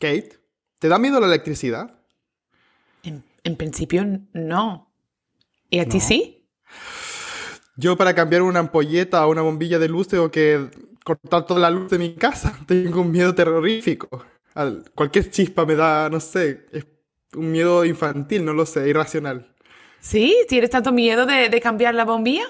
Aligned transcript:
Kate, 0.00 0.40
¿te 0.78 0.88
da 0.88 0.98
miedo 0.98 1.20
la 1.20 1.26
electricidad? 1.26 1.94
En, 3.42 3.56
principio 3.56 4.04
no. 4.32 4.92
¿Y 5.68 5.78
a 5.78 5.86
ti 5.86 6.00
sí? 6.00 6.48
Yo 7.76 7.96
para 7.96 8.14
cambiar 8.14 8.42
una 8.42 8.60
ampolleta 8.60 9.26
o 9.26 9.30
una 9.30 9.42
bombilla 9.42 9.78
de 9.78 9.88
luz 9.88 10.08
tengo 10.08 10.30
que 10.30 10.70
cortar 11.04 11.46
toda 11.46 11.60
la 11.60 11.70
luz 11.70 11.90
de 11.90 11.98
mi 11.98 12.14
casa. 12.14 12.58
Tengo 12.66 13.00
un 13.00 13.12
miedo 13.12 13.34
terrorífico. 13.34 14.24
cualquier 14.94 15.30
chispa 15.30 15.64
me 15.64 15.74
da, 15.74 16.08
no 16.10 16.20
sé, 16.20 16.66
es 16.72 16.86
un 17.34 17.52
miedo 17.52 17.84
infantil, 17.84 18.44
no 18.44 18.52
lo 18.52 18.66
sé, 18.66 18.88
irracional. 18.88 19.54
¿Sí? 20.00 20.44
¿Tienes 20.48 20.70
tanto 20.70 20.92
miedo 20.92 21.26
de 21.26 21.60
cambiar 21.60 21.94
la 21.94 22.04
bombilla? 22.04 22.46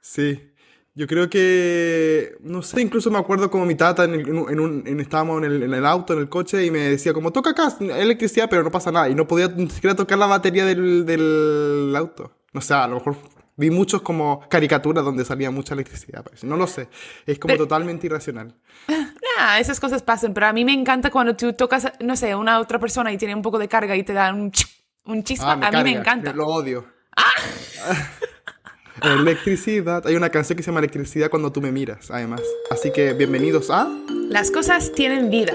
Sí. 0.00 0.49
Yo 0.94 1.06
creo 1.06 1.30
que, 1.30 2.36
no 2.40 2.62
sé, 2.62 2.80
incluso 2.80 3.10
me 3.10 3.18
acuerdo 3.18 3.50
como 3.50 3.64
mi 3.64 3.76
tata 3.76 4.04
en, 4.04 4.60
un, 4.60 4.84
estábamos 5.00 5.42
en 5.44 5.72
el, 5.72 5.86
auto, 5.86 6.14
en 6.14 6.18
el 6.18 6.28
coche, 6.28 6.66
y 6.66 6.70
me 6.70 6.80
decía 6.80 7.12
como, 7.12 7.32
toca 7.32 7.50
acá 7.50 7.76
electricidad, 7.80 8.48
pero 8.50 8.62
no 8.64 8.70
pasa 8.70 8.90
nada. 8.90 9.08
Y 9.08 9.14
no 9.14 9.26
podía 9.26 9.48
ni 9.48 9.70
siquiera 9.70 9.94
tocar 9.94 10.18
la 10.18 10.26
batería 10.26 10.64
del, 10.64 11.06
del 11.06 11.94
auto. 11.96 12.32
No 12.52 12.60
sé, 12.60 12.74
a 12.74 12.88
lo 12.88 12.96
mejor 12.96 13.16
vi 13.60 13.70
muchos 13.70 14.00
como 14.00 14.40
caricaturas 14.48 15.04
donde 15.04 15.24
salía 15.24 15.50
mucha 15.50 15.74
electricidad. 15.74 16.24
No 16.42 16.56
lo 16.56 16.66
sé, 16.66 16.88
es 17.26 17.38
como 17.38 17.56
totalmente 17.56 18.06
irracional. 18.06 18.54
Nah, 19.38 19.58
esas 19.58 19.80
cosas 19.80 20.02
pasan, 20.02 20.34
pero 20.34 20.48
a 20.48 20.52
mí 20.52 20.66
me 20.66 20.74
encanta 20.74 21.08
cuando 21.10 21.34
tú 21.34 21.54
tocas, 21.54 21.92
no 22.00 22.14
sé, 22.14 22.34
una 22.34 22.58
otra 22.58 22.78
persona 22.78 23.10
y 23.10 23.16
tiene 23.16 23.34
un 23.34 23.40
poco 23.40 23.58
de 23.58 23.68
carga 23.68 23.96
y 23.96 24.02
te 24.02 24.12
da 24.12 24.34
un, 24.34 24.52
un 25.04 25.24
chispa. 25.24 25.52
Ah, 25.52 25.68
a 25.68 25.70
mí 25.70 25.82
me 25.82 25.98
encanta. 25.98 26.32
Lo 26.34 26.46
odio. 26.46 26.84
¡Ah! 27.16 27.30
Electricidad. 29.02 30.06
Hay 30.06 30.14
una 30.14 30.30
canción 30.30 30.56
que 30.56 30.62
se 30.62 30.70
llama 30.70 30.80
Electricidad 30.80 31.30
cuando 31.30 31.50
tú 31.50 31.60
me 31.60 31.72
miras, 31.72 32.10
además. 32.10 32.42
Así 32.70 32.92
que 32.92 33.12
bienvenidos 33.14 33.70
a... 33.70 33.88
Las 34.28 34.50
cosas 34.50 34.92
tienen 34.92 35.30
vida. 35.30 35.54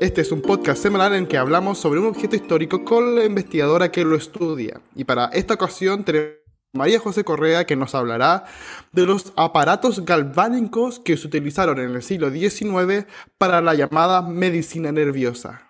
Este 0.00 0.20
es 0.20 0.32
un 0.32 0.42
podcast 0.42 0.82
semanal 0.82 1.14
en 1.14 1.26
que 1.26 1.38
hablamos 1.38 1.78
sobre 1.78 2.00
un 2.00 2.06
objeto 2.06 2.34
histórico 2.34 2.84
con 2.84 3.14
la 3.14 3.24
investigadora 3.24 3.92
que 3.92 4.04
lo 4.04 4.16
estudia. 4.16 4.80
Y 4.96 5.04
para 5.04 5.26
esta 5.26 5.54
ocasión 5.54 6.04
tenemos 6.04 6.34
a 6.74 6.78
María 6.78 6.98
José 6.98 7.24
Correa 7.24 7.66
que 7.66 7.76
nos 7.76 7.94
hablará 7.94 8.44
de 8.92 9.06
los 9.06 9.32
aparatos 9.36 10.04
galvánicos 10.04 11.00
que 11.00 11.16
se 11.16 11.26
utilizaron 11.26 11.78
en 11.78 11.94
el 11.94 12.02
siglo 12.02 12.30
XIX 12.30 13.06
para 13.38 13.60
la 13.60 13.74
llamada 13.74 14.22
medicina 14.22 14.90
nerviosa. 14.90 15.69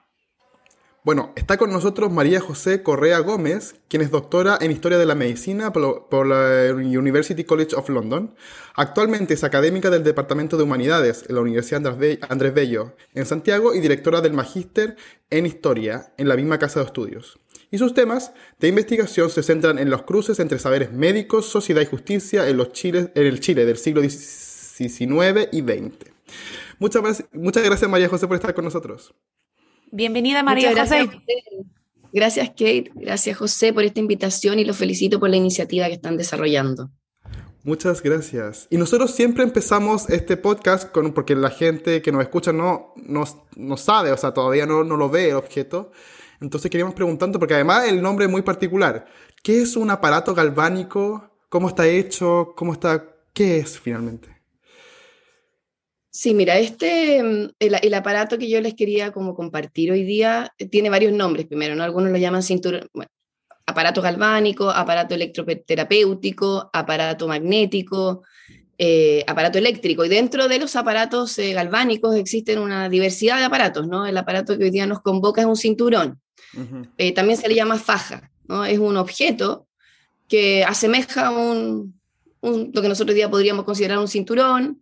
Bueno, 1.03 1.33
está 1.35 1.57
con 1.57 1.71
nosotros 1.71 2.13
María 2.13 2.41
José 2.41 2.83
Correa 2.83 3.21
Gómez, 3.21 3.77
quien 3.89 4.03
es 4.03 4.11
doctora 4.11 4.59
en 4.61 4.71
Historia 4.71 4.99
de 4.99 5.07
la 5.07 5.15
Medicina 5.15 5.73
por 5.73 6.27
la 6.27 6.75
University 6.75 7.43
College 7.45 7.75
of 7.75 7.89
London. 7.89 8.35
Actualmente 8.75 9.33
es 9.33 9.43
académica 9.43 9.89
del 9.89 10.05
Departamento 10.05 10.59
de 10.59 10.65
Humanidades 10.65 11.25
en 11.27 11.37
la 11.37 11.41
Universidad 11.41 11.87
Andrés 12.29 12.53
Bello 12.53 12.95
en 13.15 13.25
Santiago 13.25 13.75
y 13.75 13.81
directora 13.81 14.21
del 14.21 14.35
Magíster 14.35 14.97
en 15.31 15.47
Historia 15.47 16.13
en 16.19 16.29
la 16.29 16.37
misma 16.37 16.59
Casa 16.59 16.81
de 16.81 16.87
Estudios. 16.87 17.39
Y 17.71 17.79
sus 17.79 17.95
temas 17.95 18.33
de 18.59 18.69
investigación 18.69 19.31
se 19.31 19.43
centran 19.43 19.79
en 19.79 19.89
los 19.89 20.03
cruces 20.03 20.39
entre 20.39 20.59
saberes 20.59 20.93
médicos, 20.93 21.47
sociedad 21.47 21.81
y 21.81 21.87
justicia 21.87 22.47
en, 22.47 22.59
los 22.59 22.73
Chiles, 22.73 23.09
en 23.15 23.27
el 23.27 23.41
Chile 23.41 23.65
del 23.65 23.79
siglo 23.79 24.03
XIX 24.03 25.49
y 25.51 25.63
XX. 25.63 26.11
Muchas, 26.79 27.25
muchas 27.33 27.65
gracias 27.65 27.91
María 27.91 28.11
José 28.11 28.27
por 28.27 28.37
estar 28.37 28.53
con 28.53 28.67
nosotros. 28.67 29.15
Bienvenida 29.93 30.43
María 30.43 30.71
José. 30.75 31.11
Gracias 32.13 32.49
Kate, 32.51 32.91
gracias 32.95 33.37
José 33.37 33.73
por 33.73 33.85
esta 33.85 34.01
invitación 34.01 34.59
y 34.59 34.65
los 34.65 34.77
felicito 34.77 35.21
por 35.21 35.31
la 35.31 35.37
iniciativa 35.37 35.87
que 35.87 35.95
están 35.95 36.17
desarrollando. 36.17 36.91
Muchas 37.63 38.03
gracias. 38.03 38.67
Y 38.71 38.79
nosotros 38.79 39.11
siempre 39.11 39.45
empezamos 39.45 40.09
este 40.09 40.37
podcast 40.37 40.91
con, 40.91 41.13
porque 41.13 41.37
la 41.37 41.51
gente 41.51 42.01
que 42.01 42.11
nos 42.11 42.23
escucha 42.23 42.53
no, 42.53 42.95
no, 42.97 43.77
sabe, 43.77 44.13
o 44.13 44.17
sea, 44.17 44.33
todavía 44.33 44.65
no, 44.65 44.83
no 44.83 44.97
lo 44.97 45.11
ve 45.11 45.29
el 45.29 45.37
objeto. 45.37 45.93
Entonces 46.41 46.71
queríamos 46.71 46.95
preguntando, 46.95 47.39
porque 47.39 47.55
además 47.55 47.87
el 47.87 48.01
nombre 48.01 48.25
es 48.25 48.31
muy 48.31 48.41
particular. 48.41 49.07
¿Qué 49.43 49.61
es 49.61 49.77
un 49.77 49.91
aparato 49.91 50.35
galvánico? 50.35 51.31
¿Cómo 51.51 51.69
está 51.69 51.87
hecho? 51.87 52.55
¿Cómo 52.57 52.73
está? 52.73 53.15
¿Qué 53.35 53.59
es 53.59 53.79
finalmente? 53.79 54.40
Sí, 56.13 56.35
mira, 56.35 56.59
este, 56.59 57.23
mm, 57.23 57.51
el, 57.61 57.95
aparato 57.95 58.37
que 58.37 58.49
yo 58.51 58.61
les 58.61 58.75
quería 58.75 59.13
como 59.13 59.35
compartir 59.35 59.93
hoy 59.93 60.03
día 60.03 60.53
eh, 60.59 60.67
tiene 60.67 60.91
varios 60.91 61.13
nombres 61.13 61.47
primero, 61.47 61.77
¿no? 61.77 61.85
Algunos 61.85 62.11
lo 62.11 62.19
llaman 62.19 62.43
cinturón, 62.43 62.89
bueno, 62.93 63.11
aparato 63.65 64.03
galvánico, 64.03 64.71
aparato 64.71 65.15
electroterapéutico, 65.15 66.69
aparato 66.73 67.29
magnético, 67.29 68.25
eh, 68.77 69.23
aparato 69.27 69.59
eléctrico. 69.59 70.05
Y 70.05 70.09
dentro 70.09 70.49
de 70.49 70.59
los 70.59 70.75
aparatos 70.75 71.39
eh, 71.39 71.53
galvánicos 71.53 72.17
existen 72.17 72.59
una 72.59 72.89
diversidad 72.89 73.39
de 73.39 73.45
aparatos, 73.45 73.87
¿no? 73.87 74.05
El 74.05 74.17
aparato 74.17 74.59
que 74.59 74.65
hoy 74.65 74.71
día 74.71 74.87
nos 74.87 75.03
convoca 75.03 75.43
es 75.43 75.47
un 75.47 75.57
cinturón. 75.57 76.21
también 77.15 77.39
se 77.39 77.49
le 77.49 77.55
llama 77.55 77.79
faja, 77.79 78.33
¿no? 78.49 78.65
Es 78.65 78.81
un 78.81 78.97
objeto 78.97 79.69
que 80.27 80.65
asemeja 80.65 81.31
un, 81.31 82.01
un, 82.41 82.73
lo 82.75 82.83
que 82.83 82.89
nosotros 82.89 83.11
hoy 83.11 83.17
día 83.17 83.31
podríamos 83.31 83.65
considerar 83.65 83.99
un 83.99 84.09
cinturón, 84.09 84.81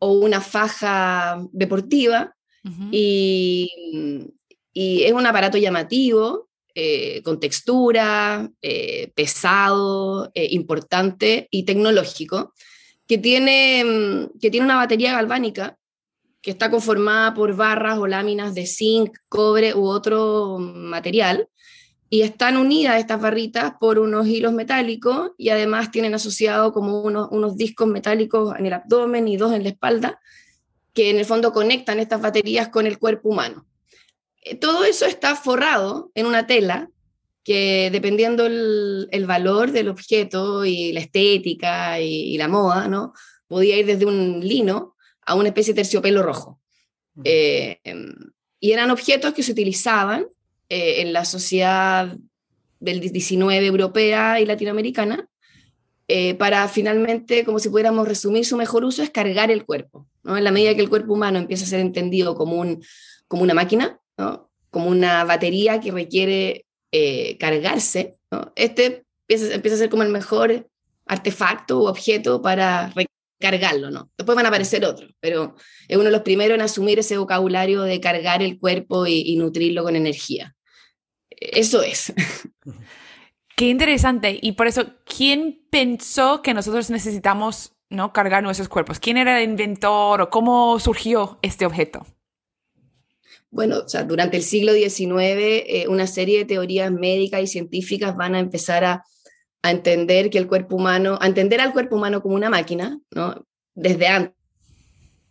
o 0.00 0.12
una 0.12 0.40
faja 0.40 1.46
deportiva 1.52 2.34
y, 2.90 3.70
es 4.74 5.12
un 5.12 5.26
aparato 5.26 5.58
llamativo, 5.58 6.48
eh, 6.74 7.22
con 7.22 7.40
textura, 7.40 8.48
eh, 8.62 9.10
pesado, 9.14 10.30
eh, 10.34 10.48
importante 10.52 11.48
y 11.50 11.64
tecnológico, 11.64 12.54
que 13.06 13.18
tiene, 13.18 14.28
que 14.40 14.50
tiene 14.50 14.66
una 14.66 14.76
batería 14.76 15.12
galvánica 15.12 15.76
que 16.40 16.52
está 16.52 16.70
conformada 16.70 17.34
por 17.34 17.54
barras 17.54 17.98
o 17.98 18.06
láminas 18.06 18.54
de 18.54 18.66
zinc, 18.66 19.16
cobre 19.28 19.74
u 19.74 19.86
otro 19.86 20.58
material, 20.58 21.48
y 22.12 22.22
están 22.22 22.56
unidas 22.56 22.98
estas 22.98 23.20
barritas 23.20 23.74
por 23.78 24.00
unos 24.00 24.26
hilos 24.26 24.52
metálicos 24.52 25.30
y 25.38 25.50
además 25.50 25.92
tienen 25.92 26.12
asociado 26.12 26.72
como 26.72 27.00
unos, 27.02 27.28
unos 27.30 27.56
discos 27.56 27.86
metálicos 27.86 28.58
en 28.58 28.66
el 28.66 28.72
abdomen 28.72 29.28
y 29.28 29.36
dos 29.36 29.52
en 29.52 29.62
la 29.62 29.68
espalda 29.68 30.20
que 30.92 31.10
en 31.10 31.18
el 31.18 31.24
fondo 31.24 31.52
conectan 31.52 32.00
estas 32.00 32.20
baterías 32.20 32.68
con 32.68 32.88
el 32.88 32.98
cuerpo 32.98 33.28
humano. 33.28 33.64
Eh, 34.42 34.56
todo 34.56 34.84
eso 34.84 35.06
está 35.06 35.36
forrado 35.36 36.10
en 36.16 36.26
una 36.26 36.48
tela 36.48 36.90
que 37.44 37.90
dependiendo 37.92 38.44
el, 38.44 39.08
el 39.12 39.26
valor 39.26 39.70
del 39.70 39.88
objeto 39.88 40.64
y 40.64 40.92
la 40.92 41.00
estética 41.00 42.00
y, 42.00 42.36
la 42.36 42.48
moda, 42.48 42.88
¿no? 42.88 43.12
podía 43.46 43.78
ir 43.78 43.86
desde 43.86 44.04
un 44.04 44.40
lino 44.40 44.96
a 45.22 45.34
una 45.36 45.48
especie 45.48 45.74
de 45.74 45.82
terciopelo 45.82 46.22
rojo. 46.22 46.60
Eh, 47.24 47.78
em, 47.84 48.14
y 48.58 48.72
eran 48.72 48.90
objetos 48.90 49.32
que 49.32 49.42
se 49.42 49.52
utilizaban 49.52 50.26
eh, 50.70 51.02
en 51.02 51.12
la 51.12 51.24
sociedad 51.24 52.16
del 52.78 53.00
19 53.00 53.66
europea 53.66 54.40
y 54.40 54.46
latinoamericana, 54.46 55.28
eh, 56.06 56.34
para 56.34 56.66
finalmente, 56.68 57.44
como 57.44 57.58
si 57.58 57.68
pudiéramos 57.68 58.06
resumir, 58.06 58.44
su 58.44 58.56
mejor 58.56 58.84
uso 58.84 59.02
es 59.02 59.10
cargar 59.10 59.50
el 59.50 59.64
cuerpo. 59.64 60.06
¿no? 60.22 60.36
En 60.36 60.44
la 60.44 60.52
medida 60.52 60.74
que 60.76 60.80
el 60.80 60.88
cuerpo 60.88 61.12
humano 61.12 61.38
empieza 61.38 61.64
a 61.64 61.68
ser 61.68 61.80
entendido 61.80 62.36
como, 62.36 62.56
un, 62.56 62.84
como 63.26 63.42
una 63.42 63.54
máquina, 63.54 64.00
¿no? 64.16 64.48
como 64.70 64.88
una 64.90 65.24
batería 65.24 65.80
que 65.80 65.90
requiere 65.90 66.66
eh, 66.92 67.36
cargarse, 67.38 68.14
¿no? 68.30 68.52
este 68.54 69.04
empieza, 69.28 69.54
empieza, 69.54 69.74
a 69.74 69.78
ser 69.78 69.90
como 69.90 70.04
el 70.04 70.08
mejor 70.08 70.68
artefacto 71.06 71.80
o 71.80 71.90
objeto 71.90 72.40
para 72.42 72.92
cargarlo, 73.40 73.90
¿no? 73.90 74.10
Después 74.18 74.36
van 74.36 74.46
a 74.46 74.48
aparecer 74.48 74.84
otros, 74.84 75.12
pero 75.18 75.56
es 75.88 75.96
uno 75.96 76.06
de 76.06 76.12
los 76.12 76.22
primeros 76.22 76.56
en 76.56 76.62
asumir 76.62 76.98
ese 76.98 77.18
vocabulario 77.18 77.82
de 77.82 78.00
cargar 78.00 78.42
el 78.42 78.58
cuerpo 78.58 79.06
y 79.06 79.34
nutrirlo 79.36 79.82
con 79.82 79.96
energía 79.96 80.54
eso 81.40 81.82
es. 81.82 82.12
Qué 83.56 83.66
interesante. 83.66 84.38
Y 84.40 84.52
por 84.52 84.66
eso, 84.66 84.94
¿quién 85.04 85.66
pensó 85.70 86.42
que 86.42 86.54
nosotros 86.54 86.90
necesitamos 86.90 87.72
¿no? 87.88 88.12
cargar 88.12 88.42
nuestros 88.42 88.68
cuerpos? 88.68 89.00
¿Quién 89.00 89.16
era 89.16 89.38
el 89.38 89.50
inventor 89.50 90.20
o 90.20 90.30
cómo 90.30 90.78
surgió 90.78 91.38
este 91.42 91.66
objeto? 91.66 92.06
Bueno, 93.50 93.78
o 93.84 93.88
sea, 93.88 94.04
durante 94.04 94.36
el 94.36 94.44
siglo 94.44 94.72
XIX, 94.72 95.10
eh, 95.18 95.84
una 95.88 96.06
serie 96.06 96.38
de 96.38 96.44
teorías 96.44 96.92
médicas 96.92 97.42
y 97.42 97.46
científicas 97.48 98.16
van 98.16 98.36
a 98.36 98.38
empezar 98.38 98.84
a, 98.84 99.04
a, 99.62 99.70
entender 99.70 100.30
que 100.30 100.38
el 100.38 100.46
cuerpo 100.46 100.76
humano, 100.76 101.18
a 101.20 101.26
entender 101.26 101.60
al 101.60 101.72
cuerpo 101.72 101.96
humano 101.96 102.22
como 102.22 102.36
una 102.36 102.48
máquina, 102.48 103.00
¿no? 103.10 103.44
Desde 103.74 104.06
antes, 104.06 104.36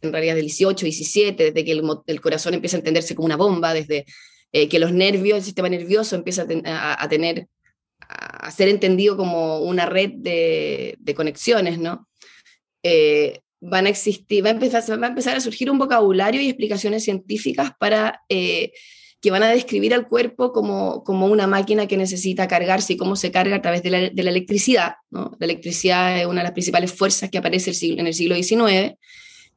en 0.02 0.12
realidad, 0.12 0.36
del 0.36 0.46
18, 0.46 0.86
17, 0.86 1.44
desde 1.46 1.66
que 1.66 1.72
el, 1.72 1.82
el 2.08 2.22
corazón 2.22 2.54
empieza 2.54 2.78
a 2.78 2.80
entenderse 2.80 3.16
como 3.16 3.26
una 3.26 3.38
bomba, 3.38 3.74
desde 3.74 4.06
eh, 4.52 4.68
que 4.68 4.80
los 4.80 4.92
nervios, 4.92 5.38
el 5.38 5.44
sistema 5.44 5.70
nervioso 5.70 6.16
empieza 6.16 6.42
a, 6.66 7.10
tener, 7.10 7.48
a 8.00 8.50
ser 8.50 8.68
entendido 8.68 9.16
como 9.16 9.60
una 9.60 9.86
red 9.86 10.12
de, 10.16 10.98
conexiones, 11.16 11.78
¿no? 11.78 12.08
Eh, 12.82 13.42
van 13.62 13.86
a 13.86 13.90
existir, 13.90 14.44
va 14.44 14.50
a, 14.50 14.54
empezar, 14.54 15.36
a 15.36 15.42
surgir 15.42 15.70
un 15.70 15.78
vocabulario 15.78 16.42
y 16.42 16.48
explicaciones 16.48 17.04
científicas 17.04 17.74
para 17.78 18.24
eh, 18.30 18.72
que 19.22 19.32
van 19.32 19.44
a 19.44 19.50
describir 19.50 19.94
al 19.94 20.08
cuerpo 20.08 20.52
como, 20.52 21.04
como 21.04 21.28
una 21.28 21.46
máquina 21.46 21.86
que 21.86 21.98
necesita 21.98 22.48
cargarse 22.48 22.94
y 22.94 22.98
cómo 22.98 23.16
se 23.16 23.32
carga 23.32 23.58
a 23.58 23.62
través 23.62 23.84
de 23.84 23.92
la, 23.92 24.00
electricidad. 24.00 24.94
La 25.12 25.36
electricidad 25.42 26.20
es 26.20 26.26
una 26.26 26.40
de 26.40 26.46
las 26.46 26.54
principales 26.54 26.92
fuerzas 26.94 27.30
que 27.30 27.38
aparece 27.38 27.72
en 27.84 28.08
el 28.08 28.14
siglo 28.16 28.34
XIX. 28.36 28.96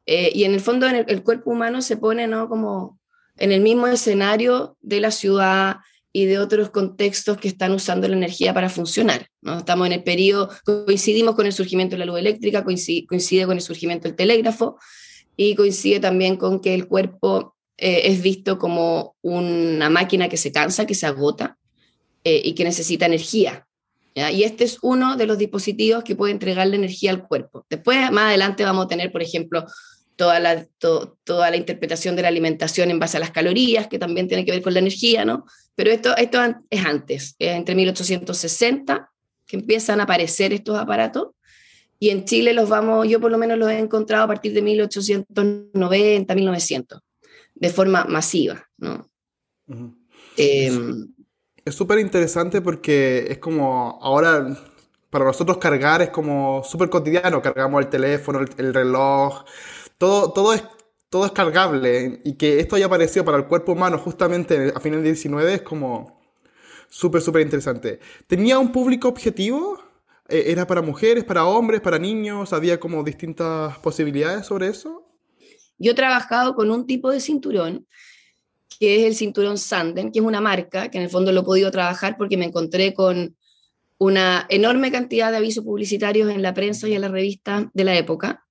y 0.04 0.44
en 0.44 0.52
el 0.52 0.60
fondo 0.60 0.86
el, 0.86 1.06
el, 1.08 1.22
cuerpo 1.22 1.52
humano 1.52 1.80
se 1.80 1.96
pone 1.96 2.26
¿no? 2.26 2.48
como 2.48 2.98
en 3.38 3.52
el 3.52 3.60
mismo 3.60 3.86
escenario 3.86 4.76
de 4.80 5.00
la 5.00 5.10
ciudad 5.10 5.76
y 6.12 6.26
de 6.26 6.38
otros 6.38 6.70
contextos 6.70 7.38
que 7.38 7.48
están 7.48 7.72
usando 7.72 8.06
la 8.06 8.16
energía 8.16 8.52
para 8.52 8.68
funcionar. 8.68 9.28
¿no? 9.40 9.58
Estamos 9.58 9.86
en 9.86 9.94
el 9.94 10.02
periodo, 10.02 10.50
coincidimos 10.64 11.34
con 11.34 11.46
el 11.46 11.52
surgimiento 11.52 11.94
de 11.94 12.00
la 12.00 12.06
luz 12.06 12.18
eléctrica, 12.18 12.64
coincide, 12.64 13.46
con 13.46 13.56
el 13.56 13.62
surgimiento 13.62 14.08
del 14.08 14.16
telégrafo 14.16 14.78
y 15.36 15.54
coincide 15.54 16.00
también 16.00 16.36
con 16.36 16.60
que 16.60 16.74
el 16.74 16.86
cuerpo 16.86 17.56
eh, 17.78 18.02
es 18.04 18.22
visto 18.22 18.58
como 18.58 19.16
una 19.22 19.88
máquina 19.88 20.28
que 20.28 20.36
se 20.36 20.52
cansa, 20.52 20.86
que 20.86 20.94
se 20.94 21.06
agota 21.06 21.56
eh, 22.24 22.42
y 22.44 22.54
que 22.54 22.64
necesita 22.64 23.06
energía. 23.06 23.66
Y 24.14 24.42
este 24.42 24.64
es 24.64 24.76
uno 24.82 25.16
de 25.16 25.26
los 25.26 25.38
dispositivos 25.38 26.04
que 26.04 26.14
puede 26.14 26.32
entregarle 26.32 26.76
energía 26.76 27.10
al 27.10 27.26
cuerpo. 27.26 27.64
Después, 27.70 28.10
más 28.10 28.24
adelante, 28.24 28.62
vamos 28.62 28.84
a 28.84 28.88
tener, 28.88 29.10
por 29.10 29.22
ejemplo, 29.22 29.64
toda 30.16 30.40
la, 30.40 30.66
toda 30.78 31.50
la 31.50 31.56
interpretación 31.56 32.16
de 32.16 32.22
la 32.22 32.28
alimentación 32.28 32.90
en 32.90 32.98
base 32.98 33.16
a 33.16 33.20
las 33.20 33.30
calorías, 33.30 33.88
que 33.88 33.98
también 33.98 34.28
tiene 34.28 34.44
que 34.44 34.52
ver 34.52 34.62
con 34.62 34.74
la 34.74 34.80
energía, 34.80 35.24
¿no? 35.24 35.46
Pero 35.74 35.90
esto, 35.90 36.16
esto 36.16 36.40
es 36.70 36.84
antes, 36.84 37.34
es 37.38 37.56
entre 37.56 37.74
1860 37.74 39.10
que 39.46 39.56
empiezan 39.56 40.00
a 40.00 40.04
aparecer 40.04 40.52
estos 40.52 40.78
aparatos, 40.78 41.28
y 41.98 42.10
en 42.10 42.24
Chile 42.24 42.52
los 42.52 42.68
vamos, 42.68 43.06
yo 43.06 43.20
por 43.20 43.30
lo 43.30 43.38
menos 43.38 43.56
los 43.58 43.70
he 43.70 43.78
encontrado 43.78 44.24
a 44.24 44.26
partir 44.26 44.52
de 44.52 44.62
1890, 44.62 46.34
1900, 46.34 47.00
de 47.54 47.68
forma 47.70 48.04
masiva, 48.06 48.68
¿no? 48.78 49.08
Em, 50.36 51.06
es 51.64 51.74
súper 51.74 52.00
interesante 52.00 52.60
porque 52.60 53.26
es 53.28 53.38
como 53.38 54.00
ahora 54.02 54.48
para 55.10 55.26
nosotros 55.26 55.58
cargar 55.58 56.02
es 56.02 56.08
como 56.08 56.64
súper 56.64 56.88
cotidiano, 56.88 57.42
cargamos 57.42 57.84
el 57.84 57.90
teléfono, 57.90 58.40
el 58.56 58.74
reloj, 58.74 59.44
todo, 60.02 60.32
todo, 60.32 60.52
es, 60.52 60.64
todo 61.10 61.26
es 61.26 61.30
cargable 61.30 62.20
y 62.24 62.32
que 62.32 62.58
esto 62.58 62.74
haya 62.74 62.86
aparecido 62.86 63.24
para 63.24 63.38
el 63.38 63.46
cuerpo 63.46 63.70
humano 63.70 63.98
justamente 63.98 64.72
a 64.74 64.80
finales 64.80 65.04
del 65.04 65.14
19 65.14 65.54
es 65.54 65.62
como 65.62 66.20
súper, 66.90 67.22
súper 67.22 67.42
interesante. 67.42 68.00
¿Tenía 68.26 68.58
un 68.58 68.72
público 68.72 69.06
objetivo? 69.06 69.80
Eh, 70.28 70.46
¿Era 70.48 70.66
para 70.66 70.82
mujeres, 70.82 71.22
para 71.22 71.44
hombres, 71.44 71.80
para 71.80 72.00
niños? 72.00 72.52
¿Había 72.52 72.80
como 72.80 73.04
distintas 73.04 73.78
posibilidades 73.78 74.44
sobre 74.44 74.70
eso? 74.70 75.06
Yo 75.78 75.92
he 75.92 75.94
trabajado 75.94 76.56
con 76.56 76.72
un 76.72 76.84
tipo 76.84 77.08
de 77.12 77.20
cinturón 77.20 77.86
que 78.80 79.02
es 79.02 79.06
el 79.06 79.14
cinturón 79.14 79.56
Sanden, 79.56 80.10
que 80.10 80.18
es 80.18 80.24
una 80.24 80.40
marca 80.40 80.90
que 80.90 80.98
en 80.98 81.04
el 81.04 81.10
fondo 81.10 81.30
lo 81.30 81.42
he 81.42 81.44
podido 81.44 81.70
trabajar 81.70 82.16
porque 82.18 82.36
me 82.36 82.46
encontré 82.46 82.92
con 82.92 83.36
una 83.98 84.46
enorme 84.48 84.90
cantidad 84.90 85.30
de 85.30 85.36
avisos 85.36 85.62
publicitarios 85.62 86.28
en 86.28 86.42
la 86.42 86.54
prensa 86.54 86.88
y 86.88 86.94
en 86.94 87.02
la 87.02 87.08
revista 87.08 87.70
de 87.72 87.84
la 87.84 87.96
época. 87.96 88.41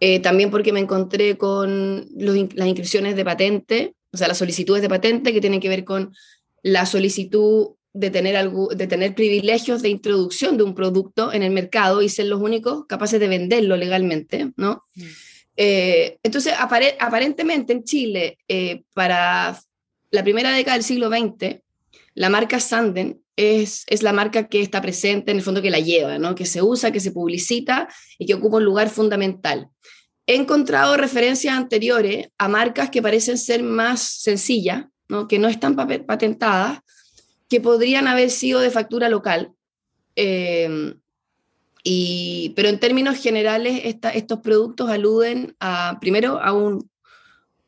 Eh, 0.00 0.18
también 0.20 0.50
porque 0.50 0.72
me 0.72 0.80
encontré 0.80 1.36
con 1.36 2.08
las 2.16 2.66
inscripciones 2.66 3.16
de 3.16 3.24
patente, 3.24 3.94
o 4.12 4.16
sea, 4.16 4.28
las 4.28 4.38
solicitudes 4.38 4.80
de 4.80 4.88
patente 4.88 5.32
que 5.32 5.42
tienen 5.42 5.60
que 5.60 5.68
ver 5.68 5.84
con 5.84 6.14
la 6.62 6.86
solicitud 6.86 7.74
de 7.92 8.10
tener, 8.10 8.36
algo, 8.36 8.68
de 8.68 8.86
tener 8.86 9.14
privilegios 9.14 9.82
de 9.82 9.90
introducción 9.90 10.56
de 10.56 10.62
un 10.62 10.74
producto 10.74 11.32
en 11.32 11.42
el 11.42 11.50
mercado 11.50 12.02
y 12.02 12.08
ser 12.08 12.26
los 12.26 12.40
únicos 12.40 12.86
capaces 12.86 13.20
de 13.20 13.28
venderlo 13.28 13.76
legalmente, 13.76 14.52
¿no? 14.56 14.84
Mm. 14.94 15.02
Eh, 15.56 16.18
entonces, 16.22 16.54
aparentemente 16.58 17.72
en 17.72 17.84
Chile, 17.84 18.38
eh, 18.48 18.82
para 18.94 19.60
la 20.10 20.22
primera 20.22 20.52
década 20.52 20.76
del 20.76 20.84
siglo 20.84 21.10
XX, 21.10 21.60
la 22.14 22.30
marca 22.30 22.58
Sanden 22.60 23.19
es, 23.36 23.84
es, 23.86 24.02
la 24.02 24.12
marca 24.12 24.48
que 24.48 24.60
está 24.60 24.82
presente, 24.82 25.30
en 25.30 25.38
el 25.38 25.42
fondo 25.42 25.62
que 25.62 25.70
la 25.70 25.80
lleva, 25.80 26.18
¿no? 26.18 26.34
que 26.34 26.46
se 26.46 26.62
usa, 26.62 26.90
que 26.90 27.00
se 27.00 27.12
publicita 27.12 27.88
y 28.18 28.26
que 28.26 28.34
ocupa 28.34 28.58
un 28.58 28.64
lugar 28.64 28.90
fundamental. 28.90 29.68
He 30.26 30.36
encontrado 30.36 30.96
referencias 30.96 31.56
anteriores 31.56 32.28
a 32.38 32.48
marcas 32.48 32.90
que 32.90 33.02
parecen 33.02 33.38
ser 33.38 33.62
más 33.62 34.00
sencillas, 34.00 34.84
¿no? 35.08 35.26
que 35.26 35.38
no 35.38 35.48
están 35.48 35.74
patentadas, 35.74 36.80
que 37.48 37.60
podrían 37.60 38.06
haber 38.06 38.30
sido 38.30 38.60
de 38.60 38.70
factura 38.70 39.08
local. 39.08 39.52
Em, 40.14 40.94
y, 41.82 42.52
pero 42.54 42.68
en 42.68 42.78
términos 42.78 43.16
generales, 43.16 43.82
estos 43.84 44.40
productos 44.40 44.90
aluden 44.90 45.56
a, 45.58 45.98
primero 46.00 46.40
a 46.40 46.52
un, 46.52 46.90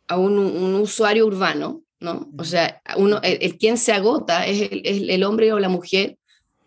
a 0.07 0.19
un, 0.19 0.75
usuario 0.77 1.27
urbano, 1.27 1.82
¿no? 2.03 2.31
O 2.37 2.45
sea, 2.45 2.83
uno, 2.97 3.21
el, 3.23 3.57
quien 3.57 3.79
se 3.79 3.93
agota 3.93 4.47
es 4.47 4.71
el, 4.71 5.11
el, 5.11 5.25
hombre 5.25 5.53
o 5.53 5.59
la 5.59 5.69
mujer 5.69 6.19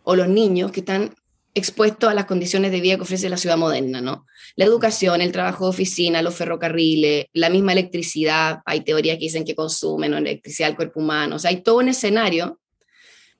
o 0.03 0.15
los 0.15 0.27
niños 0.27 0.71
que 0.71 0.79
están 0.79 1.13
expuestos 1.53 2.09
a 2.09 2.13
las 2.13 2.25
condiciones 2.25 2.71
de 2.71 2.81
vida 2.81 2.95
que 2.95 3.03
ofrece 3.03 3.29
la 3.29 3.37
ciudad 3.37 3.57
moderna, 3.57 4.01
¿no? 4.01 4.25
La 4.55 4.65
educación, 4.65 5.21
el 5.21 5.31
trabajo 5.31 5.65
de 5.65 5.69
oficina, 5.69 6.21
los 6.21 6.35
ferrocarriles, 6.35 7.25
la 7.33 7.49
misma 7.49 7.71
electricidad, 7.71 8.59
hay 8.65 8.81
teorías 8.81 9.17
que 9.17 9.25
dicen 9.25 9.45
que 9.45 9.55
consumen 9.55 10.13
electricidad 10.13 10.69
al 10.69 10.75
cuerpo 10.75 10.99
humano, 10.99 11.37
o 11.37 11.39
sea, 11.39 11.49
hay 11.51 11.61
todo 11.61 11.77
un 11.77 11.89
escenario 11.89 12.59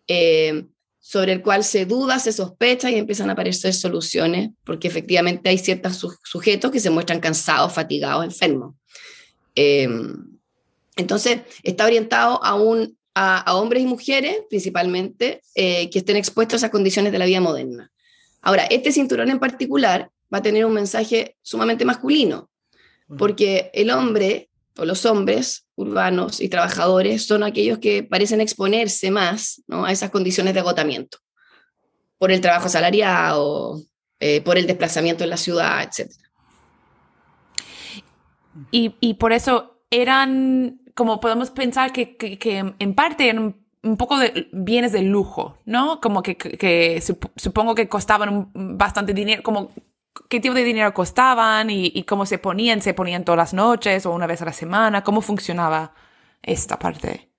eh, 0.08 0.66
sobre 1.00 1.34
el 1.34 1.42
cual 1.42 1.64
se 1.64 1.86
duda, 1.86 2.20
se 2.20 2.32
sospecha 2.32 2.90
y 2.90 2.96
empiezan 2.96 3.30
a 3.30 3.34
aparecer 3.34 3.74
soluciones, 3.74 4.52
porque 4.64 4.88
efectivamente 4.88 5.50
hay 5.50 5.58
ciertos 5.58 6.06
sujetos 6.24 6.72
que 6.72 6.80
se 6.80 6.90
muestran 6.90 7.20
cansados, 7.20 7.74
fatigados, 7.74 8.26
enfermos. 8.26 8.76
Eh, 9.56 9.88
entonces, 10.96 11.42
está 11.64 11.86
orientado 11.86 12.44
a, 12.44 12.56
un, 12.56 12.98
a, 13.14 13.56
hombres 13.56 13.84
y 13.84 13.86
mujeres, 13.86 14.38
principalmente, 14.50 15.42
eh, 15.56 15.90
que 15.90 16.00
estén 16.00 16.16
expuestos 16.16 16.64
a 16.64 16.72
condiciones 16.72 17.12
de 17.12 17.20
la 17.20 17.26
vida 17.26 17.42
moderna. 17.42 17.92
Ahora, 18.42 18.66
este 18.66 18.92
cinturón 18.92 19.30
en 19.30 19.40
particular 19.40 20.10
va 20.34 20.38
a 20.40 20.42
tener 20.42 20.66
un 20.66 20.74
mensaje 20.74 21.36
sumamente 21.42 21.86
masculino, 21.86 22.50
porque 23.18 23.72
el 23.74 23.92
hombre 23.92 24.50
o 24.78 24.86
los 24.86 25.06
hombres 25.06 25.66
urbanos 25.76 26.42
y 26.42 26.50
trabajadores 26.50 27.26
son 27.26 27.44
aquellos 27.44 27.80
que 27.80 28.04
parecen 28.04 28.42
exponerse 28.42 29.12
más 29.12 29.62
a 29.70 29.92
esas 29.92 30.12
condiciones 30.12 30.54
de 30.54 30.60
agotamiento, 30.60 31.18
por 32.18 32.32
el 32.32 32.42
trabajo 32.42 32.68
asalariado, 32.68 33.82
eh, 34.20 34.42
por 34.42 34.58
el 34.58 34.68
desplazamiento 34.68 35.24
en 35.24 35.30
la 35.30 35.38
ciudad, 35.38 35.84
etc. 35.84 36.12
Y, 38.72 39.14
por 39.16 39.34
eso 39.34 39.82
eran, 39.90 40.80
como 40.96 41.20
podemos 41.20 41.52
pensar 41.52 41.92
que, 41.92 42.18
en 42.80 42.96
parte 42.96 43.30
eran 43.30 43.56
un 43.84 43.98
poco 43.98 44.18
de 44.18 44.48
bienes 44.52 44.94
de 44.94 45.04
lujo, 45.04 45.60
¿no? 45.66 46.02
Como 46.02 46.24
que, 46.24 47.04
supongo 47.36 47.76
que 47.76 47.88
costaban 47.88 48.50
bastante 48.54 49.14
dinero, 49.14 49.44
como 49.44 49.72
qué 50.30 50.40
tipo 50.40 50.56
de 50.56 50.64
dinero 50.64 50.94
costaban 50.94 51.70
y, 51.70 52.04
cómo 52.04 52.26
se 52.26 52.40
ponían, 52.40 52.82
se 52.82 52.94
ponían 52.94 53.26
todas 53.26 53.38
las 53.38 53.54
noches 53.54 54.06
o 54.06 54.12
una 54.12 54.26
vez 54.26 54.42
a 54.42 54.46
la 54.46 54.54
semana, 54.54 55.04
cómo 55.04 55.22
funcionaba 55.22 55.94
esta 56.42 56.80
parte. 56.80 57.30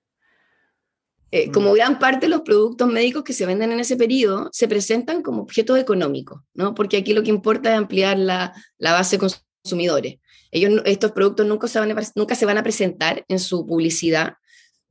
Eh, 1.31 1.51
como 1.51 1.73
gran 1.73 1.99
parte 1.99 2.27
de 2.27 2.29
los 2.29 2.41
productos 2.41 2.87
médicos 2.87 3.23
que 3.23 3.33
se 3.33 3.45
venden 3.45 3.73
en 3.73 3.81
ese 3.81 3.97
periodo 3.97 4.49
se 4.53 4.67
presentan 4.69 5.21
como 5.21 5.41
objetos 5.41 5.77
económicos, 5.77 6.41
¿no? 6.53 6.73
Porque 6.73 6.97
aquí 6.97 7.13
lo 7.13 7.23
que 7.23 7.31
importa 7.31 7.71
es 7.71 7.77
ampliar 7.77 8.17
la, 8.17 8.53
la 8.77 8.93
base 8.93 9.17
de 9.17 9.27
consumidores. 9.63 10.19
Ellos, 10.51 10.81
estos 10.85 11.11
productos 11.11 11.45
nunca 11.45 11.67
se, 11.67 11.79
van 11.79 11.91
a, 11.91 12.01
nunca 12.15 12.35
se 12.35 12.45
van 12.45 12.57
a 12.57 12.63
presentar 12.63 13.25
en 13.27 13.39
su 13.39 13.65
publicidad 13.65 14.35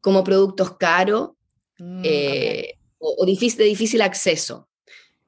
como 0.00 0.22
productos 0.22 0.76
caros 0.76 1.30
Mm, 1.78 2.02
eh, 2.04 2.74
o, 2.98 3.26
difícil, 3.26 3.58
de 3.58 3.64
difícil 3.64 4.02
acceso. 4.02 4.68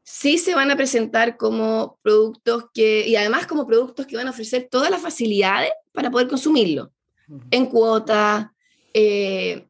Sí 0.02 0.38
se 0.38 0.54
van 0.54 0.70
a 0.70 0.76
presentar 0.76 1.37
como 1.37 1.99
productos 2.02 2.64
que, 2.73 3.06
y 3.06 3.16
además 3.16 3.47
como 3.47 3.66
productos 3.66 4.06
que 4.06 4.16
van 4.16 4.26
a 4.26 4.30
ofrecer 4.30 4.68
todas 4.70 4.90
las 4.90 5.02
facilidades 5.02 5.70
para 5.92 6.11
poder 6.11 6.28
consumirlo, 6.28 6.92
en 7.50 7.66
cuota. 7.66 8.54
Eh, 8.94 9.66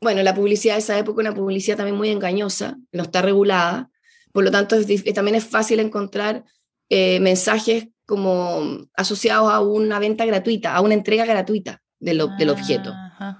bueno, 0.00 0.22
la 0.22 0.34
publicidad 0.34 0.74
de 0.74 0.80
esa 0.80 0.98
época, 0.98 1.20
una 1.20 1.34
publicidad 1.34 1.76
también 1.76 1.96
muy 1.96 2.08
engañosa, 2.08 2.78
no 2.92 3.02
está 3.02 3.20
regulada, 3.20 3.90
por 4.32 4.44
lo 4.44 4.50
tanto 4.50 4.76
también 5.12 5.34
es 5.34 5.44
fácil 5.44 5.80
encontrar 5.80 6.44
eh, 6.88 7.18
mensajes 7.20 7.88
como 8.10 8.88
asociados 8.96 9.52
a 9.52 9.60
una 9.60 10.00
venta 10.00 10.24
gratuita, 10.24 10.74
a 10.74 10.80
una 10.80 10.94
entrega 10.94 11.24
gratuita 11.24 11.80
del, 12.00 12.20
del 12.36 12.50
objeto. 12.50 12.92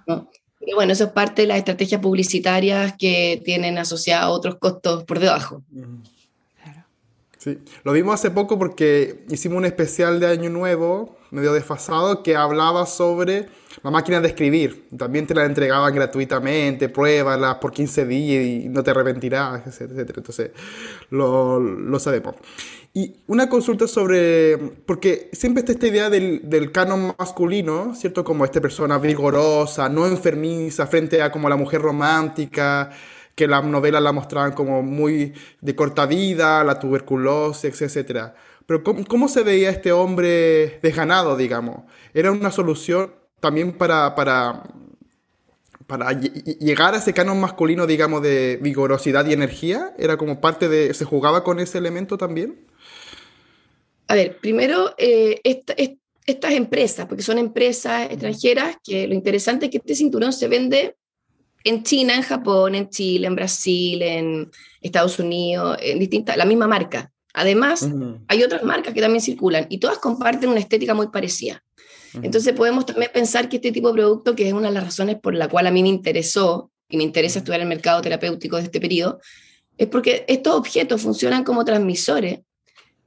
¿no? 0.07 0.31
Y 0.61 0.73
bueno, 0.75 0.93
eso 0.93 1.05
es 1.05 1.11
parte 1.11 1.43
de 1.43 1.49
las 1.49 1.59
estrategias 1.59 2.01
publicitarias 2.01 2.95
que 2.97 3.43
tienen 3.45 3.79
asociados 3.79 4.37
otros 4.37 4.59
costos 4.59 5.03
por 5.03 5.19
debajo. 5.19 5.65
Sí, 7.39 7.59
lo 7.83 7.93
vimos 7.93 8.15
hace 8.15 8.31
poco 8.31 8.59
porque 8.61 9.25
hicimos 9.29 9.59
un 9.59 9.65
especial 9.65 10.21
de 10.21 10.29
Año 10.29 10.51
Nuevo, 10.51 11.17
medio 11.33 11.53
desfasado, 11.53 12.23
que 12.23 12.37
hablaba 12.37 12.87
sobre 12.87 13.49
la 13.83 13.91
máquina 13.91 14.21
de 14.21 14.29
escribir. 14.29 14.87
También 14.97 15.27
te 15.27 15.35
la 15.35 15.47
entregaban 15.47 15.93
gratuitamente, 15.93 16.89
pruébala 16.89 17.59
por 17.59 17.73
15 17.73 18.07
días 18.07 18.45
y 18.45 18.69
no 18.69 18.85
te 18.85 18.93
arrepentirás, 18.93 19.81
etc. 19.81 20.13
Entonces, 20.17 20.51
lo, 21.09 21.59
lo 21.59 21.99
sabemos. 21.99 22.37
Y 22.93 23.15
una 23.29 23.49
consulta 23.49 23.87
sobre, 23.87 24.59
porque 24.85 25.31
siempre 25.33 25.61
está 25.61 25.73
esta 25.73 25.87
idea 25.87 26.11
del, 26.11 26.49
del, 26.51 26.73
canon 26.73 27.15
masculino, 27.17 27.95
¿cierto? 27.95 28.25
Como 28.25 28.45
esta 28.45 28.61
persona 28.61 28.99
vigorosa, 28.99 29.89
no 29.89 30.07
enfermiza, 30.07 30.89
frente 30.89 31.23
a 31.23 31.31
como 31.31 31.49
la 31.49 31.57
mujer 31.57 31.83
romántica, 31.83 32.91
que 33.37 33.47
las 33.47 33.65
novelas 33.65 34.03
la 34.03 34.13
mostraban 34.13 34.53
como 34.53 34.83
muy 34.83 35.33
de 35.61 35.77
corta 35.77 36.05
vida, 36.07 36.65
la 36.65 36.81
tuberculosis, 36.81 37.81
etc. 37.81 38.33
Pero 38.67 38.83
¿cómo, 38.83 39.05
cómo 39.07 39.29
se 39.29 39.45
veía 39.45 39.71
este 39.71 39.93
hombre 39.93 40.81
desganado, 40.83 41.37
digamos? 41.37 41.85
¿Era 42.13 42.33
una 42.33 42.51
solución 42.51 43.13
también 43.39 43.73
para, 43.73 44.15
para 44.17 44.65
para 45.91 46.13
llegar 46.13 46.95
a 46.95 46.99
ese 46.99 47.13
canon 47.13 47.41
masculino, 47.41 47.85
digamos, 47.85 48.23
de 48.23 48.61
vigorosidad 48.63 49.27
y 49.27 49.33
energía, 49.33 49.93
era 49.99 50.17
como 50.17 50.41
parte 50.41 50.69
de, 50.69 50.95
¿se 50.95 51.05
jugaba 51.05 51.43
con 51.43 51.59
ese 51.59 51.79
elemento 51.79 52.17
también? 52.17 52.70
A 54.11 54.15
ver, 54.17 54.39
primero, 54.39 54.93
eh, 54.99 55.41
estas 56.27 56.53
empresas, 56.53 57.07
porque 57.07 57.23
son 57.23 57.39
empresas 57.39 58.11
extranjeras, 58.11 58.77
que 58.83 59.07
lo 59.07 59.15
interesante 59.15 59.67
es 59.67 59.71
que 59.71 59.77
este 59.77 59.95
cinturón 59.95 60.33
se 60.33 60.49
vende 60.49 60.97
en 61.63 61.85
China, 61.85 62.17
en 62.17 62.23
Japón, 62.23 62.75
en 62.75 62.91
Chile, 62.91 63.29
en 63.29 63.37
Brasil, 63.37 64.03
en 64.03 64.51
Estados 64.81 65.21
Unidos, 65.21 65.79
en 65.81 66.01
distintas, 66.01 66.37
la 66.37 66.45
misma 66.45 66.67
marca. 66.67 67.13
Además, 67.35 67.89
hay 68.27 68.43
otras 68.43 68.65
marcas 68.65 68.95
que 68.95 69.01
también 69.01 69.23
circulan 69.23 69.69
y 69.71 69.79
todas 69.79 69.99
comparten 69.99 70.51
una 70.51 70.59
estética 70.59 70.93
muy 70.93 71.07
parecida. 71.07 71.63
Entonces 72.21 72.53
podemos 72.53 72.87
también 72.87 73.13
pensar 73.15 73.49
que 73.49 73.59
este 73.59 73.71
tipo 73.71 73.91
de 73.91 73.95
producto, 73.95 74.35
que 74.35 74.49
es 74.49 74.53
una 74.53 74.71
de 74.71 74.75
las 74.75 74.83
razones 74.83 75.21
por 75.23 75.37
la 75.37 75.47
cual 75.47 75.69
a 75.69 75.71
mí 75.71 75.85
me 75.85 75.89
interesó 75.89 76.73
y 76.89 76.97
me 76.97 77.05
interesa 77.05 77.39
estudiar 77.39 77.61
el 77.61 77.69
mercado 77.69 78.01
terapéutico 78.01 78.57
de 78.57 78.65
este 78.65 78.81
periodo, 78.81 79.21
es 79.79 79.87
porque 79.87 80.25
estos 80.27 80.57
objetos 80.57 81.01
funcionan 81.01 81.45
como 81.45 81.65
transmisores 81.65 82.41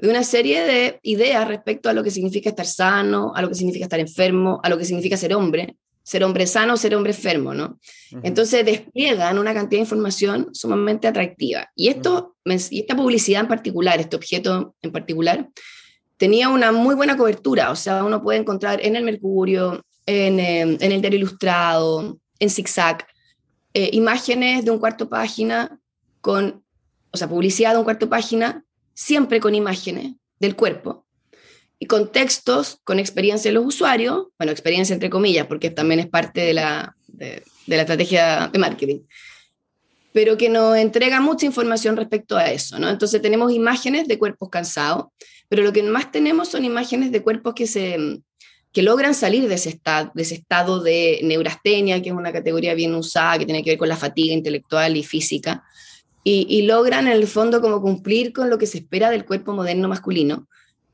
de 0.04 0.10
una 0.10 0.26
serie 0.26 0.64
de 0.64 1.00
ideas 1.02 1.48
respecto 1.48 1.88
a 1.88 1.94
lo 1.94 2.04
que 2.04 2.12
significa 2.12 2.50
estar 2.50 2.66
sano, 2.66 3.32
a 3.34 3.42
lo 3.42 3.48
que 3.48 3.56
significa 3.56 3.86
estar 3.86 4.02
enfermo, 4.02 4.60
a 4.62 4.68
lo 4.68 4.78
que 4.78 4.84
significa 4.84 5.16
ser 5.16 5.34
hombre, 5.34 5.78
ser 6.04 6.26
hombre 6.26 6.46
sano, 6.46 6.76
ser 6.76 6.94
hombre 6.94 7.14
enfermo, 7.14 7.54
¿no? 7.54 7.80
Entonces 8.22 8.66
despliegan 8.66 9.40
una 9.40 9.54
cantidad 9.54 9.80
de 9.80 9.86
información 9.86 10.50
sumamente 10.52 11.08
atractiva. 11.08 11.72
Y, 11.74 11.88
esto, 11.88 12.36
y 12.44 12.82
esta 12.82 12.98
publicidad 12.98 13.44
en 13.44 13.48
particular, 13.48 14.02
este 14.02 14.18
objeto 14.18 14.76
en 14.82 14.92
particular, 14.92 15.48
tenía 16.18 16.50
una 16.50 16.74
muy 16.74 16.96
buena 16.96 17.16
cobertura, 17.16 17.72
o 17.72 17.76
sea, 17.78 18.04
uno 18.04 18.22
puede 18.22 18.40
encontrar 18.40 18.86
en 18.86 18.98
el 18.98 19.06
Mercurio, 19.06 19.86
en, 20.06 20.38
em, 20.42 20.78
en 20.82 20.92
el 20.92 21.00
Diario 21.00 21.20
Ilustrado, 21.20 22.20
en 22.40 22.50
Zigzag, 22.50 23.08
eh, 23.74 23.90
imágenes 23.94 24.66
de 24.66 24.72
un 24.72 24.80
cuarto 24.80 25.08
página 25.08 25.80
con, 26.20 26.62
o 27.12 27.16
sea, 27.16 27.30
publicidad 27.30 27.72
de 27.72 27.78
un 27.78 27.86
cuarto 27.86 28.10
página, 28.10 28.66
siempre 28.94 29.40
con 29.40 29.56
imágenes 29.56 30.14
del 30.40 30.56
cuerpo 30.56 31.06
y 31.80 31.86
con 31.86 32.12
textos, 32.12 32.80
con 32.84 33.00
experiencia 33.00 33.50
de 33.50 33.56
los 33.56 33.66
usuarios, 33.66 34.28
bueno, 34.38 34.52
experiencia 34.52 34.94
entre 34.94 35.10
comillas, 35.10 35.48
porque 35.48 35.70
también 35.70 36.00
es 36.00 36.08
parte 36.08 36.42
de 36.42 36.54
la, 36.54 36.96
de, 37.08 37.44
la 37.68 37.82
estrategia 37.82 38.50
de 38.52 38.60
marketing 38.60 39.00
pero 40.14 40.38
que 40.38 40.48
nos 40.48 40.78
entrega 40.78 41.20
mucha 41.20 41.48
información 41.48 41.98
respecto 41.98 42.38
a 42.38 42.52
eso, 42.52 42.78
¿no? 42.78 42.88
Entonces 42.88 43.20
tenemos 43.20 43.52
imágenes 43.52 44.08
de 44.08 44.20
cuerpos 44.20 44.50
cansados, 44.52 45.06
pero 45.50 45.64
lo 45.64 45.74
que 45.74 45.82
más 45.82 46.12
tenemos 46.12 46.50
son 46.50 46.64
imágenes 46.64 47.12
de 47.12 47.24
cuerpos 47.24 47.56
que 47.56 47.66
se 47.66 48.22
que 48.74 48.82
logran 48.82 49.14
salir 49.14 49.48
de 49.48 49.54
ese, 49.54 49.70
estado, 49.70 50.12
de 50.16 50.24
ese 50.24 50.34
estado 50.34 50.82
de 50.82 51.20
neurastenia, 51.24 52.02
que 52.02 52.10
es 52.10 52.16
una 52.16 52.34
categoría 52.34 52.74
bien 52.74 52.96
usada, 52.96 53.38
que 53.38 53.46
tiene 53.46 53.64
que 53.64 53.70
ver 53.70 53.78
con 53.78 53.88
la 53.88 53.96
fatiga 53.96 54.34
intelectual 54.34 54.98
y 54.98 55.04
física, 55.04 55.64
y, 56.24 56.62
logran 56.62 57.08
en 57.08 57.14
el 57.14 57.28
fondo 57.28 57.62
como 57.62 57.82
cumplir 57.82 58.32
con 58.32 58.50
lo 58.50 58.58
que 58.58 58.66
se 58.66 58.78
espera 58.78 59.10
del 59.10 59.26
cuerpo 59.26 59.54
moderno 59.54 59.90
masculino. 59.90 60.48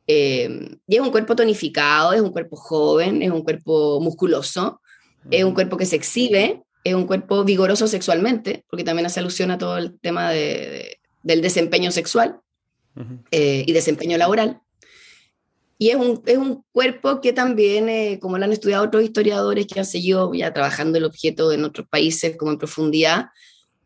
Eh, 0.08 0.78
y 0.88 0.96
es 0.96 1.02
un 1.02 1.12
cuerpo 1.12 1.36
tonificado, 1.36 2.14
es 2.14 2.22
un 2.22 2.32
cuerpo 2.32 2.56
joven, 2.56 3.22
es 3.22 3.30
un 3.30 3.44
cuerpo 3.44 4.00
musculoso, 4.02 4.82
es 5.30 5.44
un 5.44 5.54
cuerpo 5.54 5.78
que 5.78 5.86
se 5.86 5.98
exhibe, 5.98 6.64
es 6.84 6.96
un 6.96 7.06
cuerpo 7.06 7.44
vigoroso 7.44 7.88
sexualmente, 7.88 8.66
porque 8.70 8.84
también 8.84 9.06
hace 9.06 9.20
alusión 9.20 9.52
a 9.52 9.60
todo 9.60 9.78
el 9.78 10.00
tema 10.00 10.32
de, 10.32 11.00
del 11.22 11.42
desempeño 11.42 11.92
sexual 11.92 12.40
eh, 13.30 13.64
y 13.68 13.72
desempeño 13.72 14.18
laboral. 14.18 14.62
Y 15.78 15.92
es 15.92 15.96
un, 15.96 16.22
es 16.26 16.38
un 16.38 16.66
cuerpo 16.72 17.22
que 17.22 17.32
también, 17.32 17.88
eh, 17.88 18.20
como 18.22 18.38
lo 18.38 18.44
han 18.44 18.52
estudiado 18.52 18.84
otros 18.84 19.04
historiadores 19.04 19.68
que 19.68 19.80
han 19.80 19.86
seguido 19.86 20.34
ya 20.34 20.54
trabajando 20.54 20.98
el 20.98 21.06
objeto 21.06 21.54
en 21.54 21.64
otros 21.64 21.88
países 21.88 22.36
como 22.36 22.52
en 22.52 22.58
profundidad, 22.58 23.28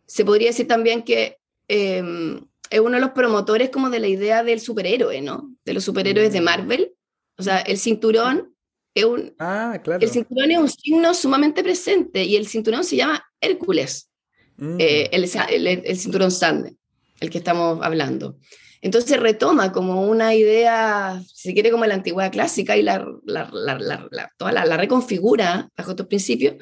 se 0.06 0.26
podría 0.26 0.50
decir 0.50 0.68
también 0.68 1.04
que 1.04 1.38
em, 1.68 2.42
es 2.70 2.80
uno 2.80 2.92
de 2.92 3.02
los 3.02 3.12
promotores 3.12 3.70
como 3.70 3.90
de 3.90 4.00
la 4.00 4.08
idea 4.08 4.44
del 4.44 4.60
superhéroe, 4.60 5.22
¿no? 5.22 5.52
De 5.66 5.74
los 5.74 5.84
superhéroes 5.84 6.34
de 6.34 6.42
mm. 6.42 6.44
Marvel. 6.44 6.94
O 7.38 7.44
sea, 7.44 7.60
el 7.60 7.78
cinturón 7.78 8.56
es 8.94 9.06
un... 9.06 9.34
Ah, 9.40 9.80
claro. 9.84 10.02
El 10.02 10.10
cinturón 10.10 10.52
es 10.52 10.58
un 10.58 10.70
signo 10.70 11.14
sumamente 11.14 11.64
presente 11.64 12.24
y 12.24 12.36
el 12.36 12.48
cinturón 12.48 12.84
se 12.84 12.96
llama 12.96 13.24
Hércules, 13.42 14.10
mm. 14.58 14.78
eh, 14.80 15.10
el, 15.12 15.30
el, 15.50 15.68
el, 15.68 15.98
cinturón 15.98 16.32
Sande, 16.32 16.76
el 17.20 17.30
que 17.30 17.40
estamos 17.40 17.80
hablando. 17.82 18.38
Entonces 18.82 19.18
retoma 19.18 19.72
como 19.72 20.04
una 20.04 20.36
idea, 20.36 21.24
si 21.34 21.50
se 21.50 21.54
quiere, 21.54 21.72
como 21.72 21.86
la 21.86 21.94
antigüedad 21.94 22.32
clásica 22.32 22.76
y 22.76 22.82
la, 22.82 23.08
la, 23.24 23.50
la, 23.52 24.32
toda 24.38 24.52
la, 24.52 24.78
reconfigura 24.78 25.70
bajo 25.78 25.92
estos 25.92 26.08
principios 26.08 26.56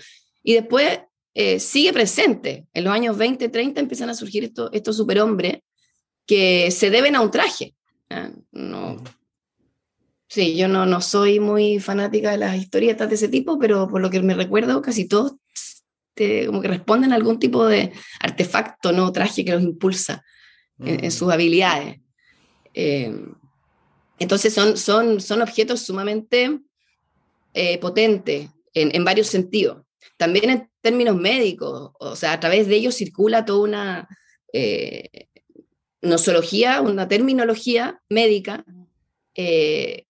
y 0.43 0.53
después 0.53 0.99
eh, 1.33 1.59
sigue 1.59 1.93
presente. 1.93 2.67
En 2.73 2.83
los 2.83 2.93
años 2.93 3.17
20, 3.17 3.49
30 3.49 3.79
empiezan 3.79 4.09
a 4.09 4.13
surgir 4.13 4.43
estos, 4.43 4.69
estos 4.73 4.97
superhombres 4.97 5.59
que 6.25 6.71
se 6.71 6.89
deben 6.89 7.15
a 7.15 7.21
un 7.21 7.31
traje. 7.31 7.75
No, 8.51 8.97
sí, 10.27 10.57
yo 10.57 10.67
no, 10.67 10.85
no 10.85 10.99
soy 10.99 11.39
muy 11.39 11.79
fanática 11.79 12.31
de 12.31 12.37
las 12.37 12.57
historietas 12.57 13.07
de 13.07 13.15
ese 13.15 13.29
tipo, 13.29 13.57
pero 13.57 13.87
por 13.87 14.01
lo 14.01 14.09
que 14.09 14.21
me 14.21 14.33
recuerdo, 14.33 14.81
casi 14.81 15.07
todos 15.07 15.35
como 16.45 16.61
que 16.61 16.67
responden 16.67 17.11
a 17.11 17.15
algún 17.15 17.39
tipo 17.39 17.65
de 17.65 17.91
artefacto, 18.19 18.91
no 18.91 19.11
traje 19.11 19.43
que 19.43 19.53
los 19.53 19.63
impulsa 19.63 20.23
en, 20.79 21.05
en 21.05 21.11
sus 21.11 21.31
habilidades. 21.31 21.99
Eh, 22.73 23.13
entonces 24.19 24.53
son, 24.53 24.77
son, 24.77 25.19
son 25.19 25.41
objetos 25.41 25.81
sumamente 25.81 26.59
eh, 27.53 27.79
potentes 27.79 28.49
en, 28.73 28.95
en, 28.95 29.03
varios 29.03 29.27
sentidos. 29.27 29.83
También 30.17 30.49
en 30.49 30.70
términos 30.81 31.15
médicos, 31.15 31.91
o 31.99 32.15
sea, 32.15 32.33
a 32.33 32.39
través 32.39 32.67
de 32.67 32.75
ellos 32.75 32.95
circula 32.95 33.45
toda 33.45 33.63
una 33.63 34.07
eh, 34.53 35.27
nosología, 36.01 36.81
una 36.81 37.07
terminología 37.07 38.01
médica 38.09 38.65
que 39.33 40.05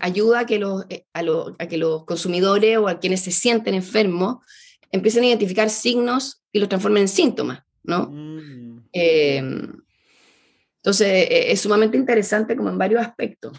ayuda 0.00 0.40
a 0.40 0.46
que, 0.46 0.58
los, 0.58 0.84
a, 1.12 1.22
a, 1.58 1.68
que 1.68 1.78
los 1.78 2.04
consumidores 2.04 2.78
o 2.78 2.88
a 2.88 2.98
quienes 3.00 3.20
se 3.22 3.30
sienten 3.30 3.74
enfermos 3.74 4.38
empiecen 4.90 5.24
a 5.24 5.28
identificar 5.28 5.70
signos 5.70 6.42
y 6.52 6.60
los 6.60 6.68
transformen 6.68 7.02
en 7.02 7.08
síntomas, 7.08 7.62
¿no? 7.82 8.08
Mm. 8.10 8.84
Entonces, 10.84 11.08
e, 11.08 11.52
es 11.52 11.60
sumamente 11.60 11.96
interesante 11.96 12.56
como 12.56 12.68
en 12.68 12.78
varios 12.78 13.00
aspectos. 13.00 13.58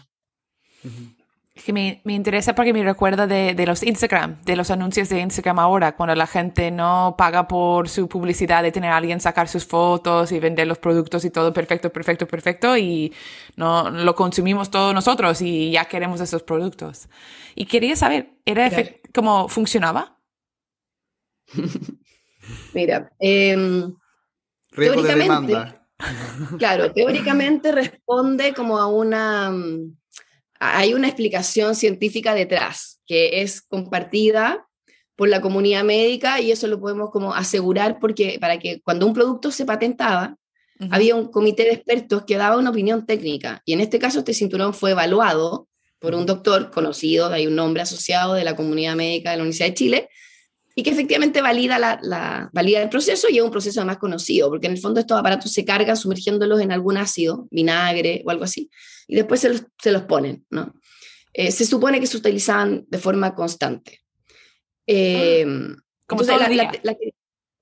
Es 1.56 1.64
que 1.64 1.72
me, 1.72 2.02
me, 2.04 2.12
interesa 2.12 2.54
porque 2.54 2.74
me 2.74 2.84
recuerda 2.84 3.26
de, 3.26 3.54
de, 3.54 3.66
los 3.66 3.82
Instagram, 3.82 4.42
de 4.42 4.56
los 4.56 4.70
anuncios 4.70 5.08
de 5.08 5.20
Instagram 5.20 5.58
ahora, 5.58 5.96
cuando 5.96 6.14
la 6.14 6.26
gente 6.26 6.70
no 6.70 7.14
paga 7.16 7.48
por 7.48 7.88
su 7.88 8.08
publicidad 8.08 8.62
de 8.62 8.72
tener 8.72 8.90
a 8.90 8.98
alguien 8.98 9.20
sacar 9.20 9.48
sus 9.48 9.64
fotos 9.64 10.32
y 10.32 10.38
vender 10.38 10.66
los 10.66 10.76
productos 10.76 11.24
y 11.24 11.30
todo 11.30 11.54
perfecto, 11.54 11.90
perfecto, 11.90 12.28
perfecto, 12.28 12.76
y 12.76 13.14
no 13.56 13.88
lo 13.88 14.14
consumimos 14.14 14.70
todos 14.70 14.92
nosotros 14.92 15.40
y 15.40 15.70
ya 15.70 15.86
queremos 15.86 16.20
esos 16.20 16.42
productos. 16.42 17.08
Y 17.54 17.64
quería 17.64 17.96
saber, 17.96 18.34
¿era 18.44 18.70
cómo 19.14 19.48
funcionaba? 19.48 20.18
Mira, 22.74 23.10
eh, 23.18 23.56
teóricamente, 24.74 25.54
Claro, 26.58 26.92
teóricamente 26.92 27.72
responde 27.72 28.52
como 28.54 28.78
a 28.78 28.86
una... 28.88 29.50
Hay 30.58 30.94
una 30.94 31.08
explicación 31.08 31.74
científica 31.74 32.34
detrás 32.34 33.00
que 33.06 33.42
es 33.42 33.62
compartida 33.62 34.66
por 35.16 35.28
la 35.28 35.40
comunidad 35.40 35.84
médica 35.84 36.40
y 36.40 36.52
eso 36.52 36.66
lo 36.66 36.78
podemos 36.80 37.10
como 37.10 37.34
asegurar 37.34 37.98
porque 38.00 38.38
para 38.40 38.58
que 38.58 38.80
cuando 38.82 39.06
un 39.06 39.14
producto 39.14 39.50
se 39.50 39.64
patentaba, 39.64 40.36
había 40.90 41.14
un 41.14 41.30
comité 41.30 41.64
de 41.64 41.72
expertos 41.72 42.24
que 42.26 42.36
daba 42.36 42.58
una 42.58 42.70
opinión 42.70 43.06
técnica. 43.06 43.62
Y 43.64 43.72
en 43.72 43.80
este 43.80 43.98
caso 43.98 44.18
este 44.18 44.34
cinturón 44.34 44.74
fue 44.74 44.90
evaluado 44.90 45.68
por 45.98 46.14
un 46.14 46.26
doctor 46.26 46.70
conocido, 46.70 47.28
hay 47.28 47.46
un 47.46 47.56
nombre 47.56 47.82
asociado 47.82 48.34
de 48.34 48.44
la 48.44 48.54
comunidad 48.54 48.94
médica 48.94 49.30
de 49.30 49.38
la 49.38 49.42
Universidad 49.42 49.68
de 49.68 49.74
Chile, 49.74 50.08
y 50.78 50.82
que 50.82 50.90
efectivamente 50.90 51.40
valida, 51.40 51.78
la, 51.78 52.50
valida 52.52 52.82
el 52.82 52.90
proceso 52.90 53.28
y 53.30 53.38
es 53.38 53.42
un 53.42 53.50
proceso 53.50 53.82
más 53.86 53.96
conocido, 53.96 54.50
porque 54.50 54.66
en 54.66 54.74
el 54.74 54.78
fondo 54.78 55.00
estos 55.00 55.18
aparatos 55.18 55.50
se 55.50 55.64
cargan 55.64 55.96
sumergiéndolos 55.96 56.60
en 56.60 56.70
algún 56.70 56.98
ácido, 56.98 57.48
vinagre 57.50 58.22
o 58.26 58.30
algo 58.30 58.44
así, 58.44 58.70
y 59.08 59.16
después 59.16 59.40
se 59.40 59.48
los, 59.48 59.64
se 59.82 59.90
los 59.90 60.02
ponen, 60.02 60.44
¿no? 60.50 60.74
Eh, 61.32 61.50
se 61.50 61.64
supone 61.64 61.98
que 61.98 62.06
se 62.06 62.18
utilizaban 62.18 62.84
de 62.88 62.98
forma 62.98 63.34
constante. 63.34 64.00
Eh, 64.86 65.46
Como 66.06 66.22
todo 66.22 66.38
la, 66.38 66.70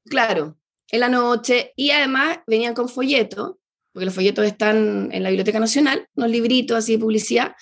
claro, 0.07 0.59
en 0.91 1.01
la 1.01 1.09
noche, 1.09 1.73
y 1.77 1.91
además 1.91 2.39
venían 2.49 2.75
con 2.75 2.89
folletos, 2.89 3.55
porque 3.93 4.07
los 4.07 4.15
folletos 4.15 4.45
están 4.45 5.11
en 5.13 5.23
la 5.23 5.29
Biblioteca 5.29 5.61
Nacional, 5.61 6.09
unos 6.17 6.31
libritos 6.31 6.79
así 6.79 6.95
de 6.95 6.99
publicidad, 6.99 7.55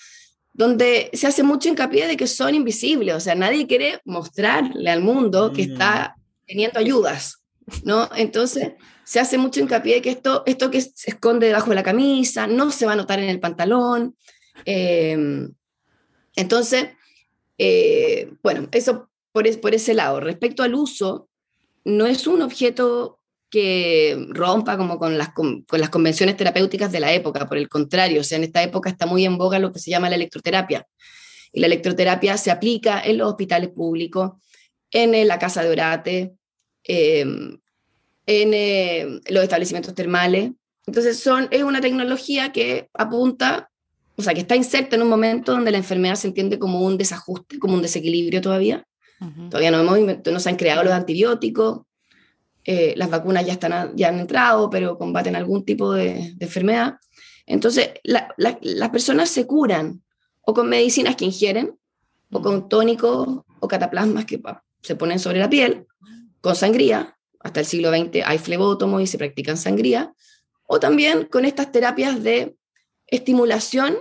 donde 0.53 1.09
se 1.13 1.27
hace 1.27 1.43
mucho 1.43 1.67
hincapié 1.67 2.07
de 2.07 2.15
que 2.15 2.27
son 2.27 2.53
invisibles, 2.53 3.15
o 3.15 3.19
sea, 3.19 3.35
nadie 3.35 3.67
quiere 3.67 3.99
mostrarle 4.05 4.89
al 4.89 5.01
mundo 5.01 5.51
que 5.51 5.63
está 5.63 6.15
mm. 6.15 6.21
teniendo 6.47 6.79
ayudas, 6.79 7.43
¿no? 7.83 8.07
Entonces, 8.15 8.73
se 9.03 9.19
hace 9.19 9.37
mucho 9.37 9.59
hincapié 9.59 9.95
de 9.95 10.01
que 10.01 10.11
esto, 10.11 10.43
esto 10.45 10.69
que 10.69 10.81
se 10.81 11.11
esconde 11.11 11.47
debajo 11.47 11.69
de 11.69 11.75
la 11.75 11.83
camisa, 11.83 12.47
no 12.47 12.71
se 12.71 12.85
va 12.85 12.93
a 12.93 12.95
notar 12.95 13.19
en 13.19 13.29
el 13.29 13.39
pantalón. 13.39 14.15
Em, 14.63 15.51
entonces, 16.35 16.89
eh, 17.57 18.31
bueno, 18.41 18.69
eso 18.71 19.09
por, 19.31 19.59
por 19.59 19.73
ese 19.73 19.93
lado. 19.93 20.19
Respecto 20.19 20.63
al 20.63 20.75
uso, 20.75 21.27
no 21.83 22.05
es 22.05 22.27
un 22.27 22.41
objeto 22.41 23.19
que 23.53 24.17
rompa 24.29 24.77
como 24.77 24.97
con 24.97 25.15
las, 25.15 25.29
con, 25.29 25.63
las 25.73 25.91
convenciones 25.91 26.35
terapéuticas 26.35 26.91
de 26.91 26.99
la 26.99 27.13
época, 27.13 27.47
por 27.47 27.59
el 27.59 27.69
contrario, 27.69 28.21
o 28.21 28.23
sea, 28.23 28.39
en 28.39 28.45
esta 28.45 28.63
época 28.63 28.89
está 28.89 29.05
muy 29.05 29.25
en 29.25 29.37
boga 29.37 29.59
lo 29.59 29.71
que 29.71 29.77
se 29.77 29.91
llama 29.91 30.09
la 30.09 30.15
electroterapia. 30.15 30.87
Y 31.51 31.59
la 31.59 31.67
electroterapia 31.67 32.35
se 32.37 32.49
aplica 32.49 32.99
en 32.99 33.19
los 33.19 33.29
hospitales 33.29 33.69
públicos, 33.69 34.31
en 34.89 35.27
la 35.27 35.37
casa 35.37 35.61
de 35.61 35.69
orate, 35.69 36.33
em, 36.83 37.59
en 38.25 38.53
eh, 38.55 39.19
los 39.29 39.43
establecimientos 39.43 39.93
termales. 39.93 40.49
Entonces, 40.87 41.19
son, 41.19 41.47
es 41.51 41.61
una 41.61 41.79
tecnología 41.79 42.51
que 42.51 42.89
apunta, 42.95 43.69
o 44.15 44.23
sea, 44.23 44.33
que 44.33 44.41
está 44.41 44.55
inserta 44.55 44.95
en 44.95 45.03
un 45.03 45.09
momento 45.09 45.51
donde 45.51 45.69
la 45.69 45.77
enfermedad 45.77 46.15
se 46.15 46.25
entiende 46.25 46.57
como 46.57 46.81
un 46.81 46.97
desajuste, 46.97 47.59
como 47.59 47.75
un 47.75 47.83
desequilibrio 47.83 48.41
todavía. 48.41 48.83
Todavía 49.51 49.69
no, 49.69 49.79
hemos, 49.79 50.17
no 50.25 50.39
se 50.39 50.49
han 50.49 50.55
creado 50.55 50.83
los 50.83 50.91
antibióticos, 50.91 51.83
eh, 52.65 52.93
las 52.95 53.09
vacunas 53.09 53.45
ya, 53.45 53.53
están, 53.53 53.95
ya 53.95 54.09
han 54.09 54.19
entrado, 54.19 54.69
pero 54.69 54.97
combaten 54.97 55.35
algún 55.35 55.65
tipo 55.65 55.93
de, 55.93 56.35
enfermedad. 56.39 56.95
Entonces, 57.45 57.89
las 58.03 58.89
personas 58.89 59.29
se 59.29 59.45
curan 59.45 60.01
o 60.41 60.53
con 60.53 60.69
medicinas 60.69 61.15
que 61.15 61.25
ingieren, 61.25 61.77
o 62.31 62.41
con 62.41 62.67
tónicos 62.67 63.43
o 63.59 63.67
cataplasmas 63.67 64.25
que 64.25 64.41
se 64.81 64.95
ponen 64.95 65.19
sobre 65.19 65.39
la 65.39 65.49
piel, 65.49 65.85
con 66.41 66.55
sangría. 66.55 67.17
Hasta 67.39 67.59
el 67.59 67.65
siglo 67.65 67.89
XX 67.91 68.23
hay 68.25 68.37
flebótomo 68.37 68.99
y 68.99 69.07
se 69.07 69.17
practican 69.17 69.57
sangría. 69.57 70.13
O 70.65 70.79
también 70.79 71.25
con 71.25 71.45
estas 71.45 71.71
terapias 71.71 72.23
de 72.23 72.55
estimulación 73.07 73.97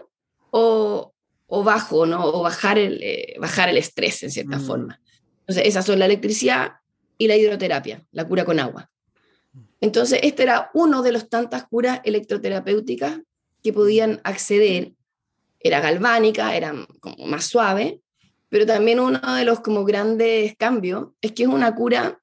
o, 0.51 1.13
o 1.47 1.65
bajo, 1.65 2.07
¿no? 2.07 2.25
o 2.25 2.43
bajar 2.43 2.79
el, 2.79 3.03
eh, 3.03 3.35
bajar 3.41 3.69
el 3.69 3.77
estrés 3.77 4.23
en 4.23 4.31
cierta 4.31 4.59
mm. 4.59 4.67
forma. 4.67 5.01
Entonces, 5.41 5.67
esas 5.67 5.85
son 5.85 5.99
la 5.99 6.07
electricidad, 6.07 6.73
y 7.19 7.29
la 7.29 7.37
hidroterapia, 7.37 8.05
la 8.13 8.27
cura 8.27 8.45
con 8.45 8.59
agua. 8.59 8.91
Entonces, 9.81 10.21
este 10.23 10.45
era 10.45 10.71
uno 10.75 11.03
de 11.03 11.13
los 11.13 11.29
tantas 11.29 11.67
curas 11.67 12.01
electroterapéuticas 12.05 13.21
que 13.63 13.73
podían 13.73 14.21
acceder. 14.25 14.93
Era 15.61 15.81
galvánica, 15.81 16.57
era 16.57 16.75
como 17.01 17.27
más 17.27 17.47
suave, 17.47 18.01
pero 18.49 18.67
también 18.67 19.01
uno 19.01 19.35
de 19.35 19.45
los 19.45 19.61
como 19.61 19.85
grandes 19.85 20.55
cambios 20.57 21.09
es 21.21 21.33
que 21.33 21.45
es 21.45 21.49
una 21.49 21.75
cura 21.75 22.21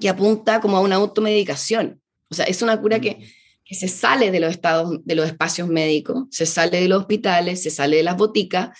que 0.00 0.08
apunta 0.08 0.60
como 0.60 0.76
a 0.76 0.80
una 0.80 0.96
automedicación. 0.96 2.00
O 2.28 2.34
sea, 2.34 2.46
es 2.46 2.62
una 2.62 2.80
cura 2.80 3.00
que, 3.00 3.28
que 3.64 3.74
se 3.74 3.88
sale 3.88 4.30
de 4.30 4.40
los 4.40 4.50
estados, 4.50 4.98
de 5.04 5.14
los 5.14 5.26
espacios 5.26 5.68
médicos, 5.68 6.24
se 6.30 6.46
sale 6.46 6.80
de 6.80 6.88
los 6.88 7.00
hospitales, 7.00 7.62
se 7.62 7.70
sale 7.70 7.98
de 7.98 8.02
las 8.02 8.16
boticas 8.16 8.76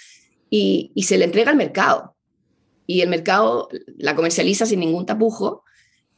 y, 0.50 0.92
y 0.94 1.04
se 1.04 1.18
le 1.18 1.25
entrega 1.25 1.50
al 1.50 1.56
mercado 1.56 2.15
y 2.87 3.00
el 3.00 3.09
mercado 3.09 3.69
la 3.99 4.14
comercializa 4.14 4.66
sin 4.66 4.81
ningún 4.81 5.07
tapujo 5.07 5.64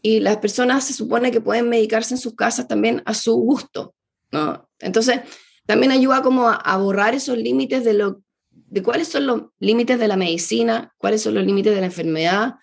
y 0.03 0.21
las 0.21 0.39
personas 0.39 0.85
se 0.85 0.93
supone 0.93 1.31
que 1.31 1.41
pueden 1.41 1.69
medicarse 1.69 2.15
en 2.15 2.19
sus 2.19 2.35
casas 2.35 2.69
también 2.69 3.03
a 3.05 3.15
su 3.15 3.35
gusto, 3.35 3.95
¿no? 4.31 4.69
Entonces, 4.79 5.21
también 5.67 5.93
ayuda 5.93 6.23
como 6.23 6.49
a, 6.49 6.77
borrar 6.77 7.15
esos 7.15 7.37
límites 7.37 7.85
de 7.85 7.95
lo 7.95 8.23
de 8.51 8.83
cuáles 8.83 9.09
son 9.09 9.27
los 9.27 9.43
límites 9.61 9.99
de 9.99 10.09
la 10.09 10.17
medicina, 10.17 10.95
cuáles 10.99 11.23
son 11.23 11.35
los 11.35 11.45
límites 11.45 11.75
de 11.75 11.81
la 11.81 11.87
enfermedad. 11.87 12.55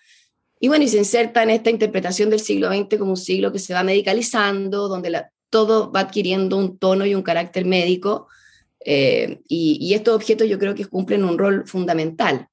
Y 0.60 0.68
bueno, 0.68 0.84
y 0.84 0.88
se 0.88 0.98
inserta 0.98 1.42
en 1.42 1.50
esta 1.50 1.70
interpretación 1.70 2.30
del 2.30 2.40
siglo 2.40 2.68
XX 2.68 2.98
como 2.98 3.12
un 3.12 3.16
siglo 3.16 3.52
que 3.52 3.58
se 3.58 3.74
va 3.74 3.82
medicalizando, 3.82 4.88
donde 4.88 5.10
la, 5.10 5.30
todo 5.50 5.90
va 5.90 6.00
adquiriendo 6.00 6.56
un 6.56 6.78
tono 6.78 7.06
y 7.06 7.14
un 7.14 7.22
carácter 7.22 7.64
médico. 7.64 8.28
Eh, 8.84 9.40
y, 9.48 9.94
estos 9.94 10.14
objetos 10.14 10.48
yo 10.48 10.58
creo 10.58 10.74
que 10.74 10.86
cumplen 10.86 11.24
un 11.24 11.38
rol 11.38 11.66
fundamental. 11.66 12.48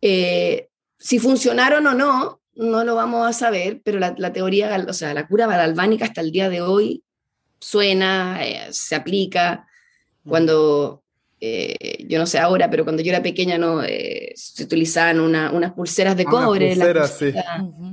Eh, 0.00 0.68
si 0.98 1.18
funcionaron 1.18 1.86
o 1.86 1.94
no, 1.94 2.40
no 2.56 2.84
lo 2.84 2.94
vamos 2.94 3.26
a 3.26 3.32
saber, 3.32 3.80
pero 3.84 3.98
la, 3.98 4.32
teoría, 4.32 4.84
o 4.88 4.92
sea, 4.92 5.14
la 5.14 5.28
cura 5.28 5.46
galvánica 5.46 6.06
hasta 6.06 6.22
el 6.22 6.32
día 6.32 6.48
de 6.48 6.62
hoy 6.62 7.02
suena, 7.60 8.44
eh, 8.44 8.68
se 8.70 8.94
aplica. 8.94 9.66
Cuando, 10.26 11.04
eh, 11.40 12.04
yo 12.08 12.18
no 12.18 12.26
sé 12.26 12.38
ahora, 12.38 12.68
pero 12.70 12.84
cuando 12.84 13.02
yo 13.02 13.10
era 13.10 13.22
pequeña, 13.22 13.58
no 13.58 13.84
eh, 13.84 14.32
se 14.34 14.64
utilizaban 14.64 15.20
unas 15.20 15.72
pulseras 15.72 16.16
de 16.16 16.24
ah, 16.26 16.30
cobre. 16.30 16.70
Pulseras, 16.70 17.18
sí. 17.18 17.32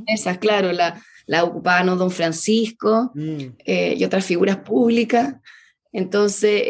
Esas, 0.08 0.38
claro, 0.40 0.72
la, 0.72 1.00
la 1.28 1.44
ocupaban 1.44 1.98
don 1.98 2.10
Francisco 2.10 3.12
mm. 3.14 3.46
y 3.66 4.04
otras 4.04 4.26
figuras 4.26 4.58
públicas. 4.58 5.36
Entonces, 5.92 6.64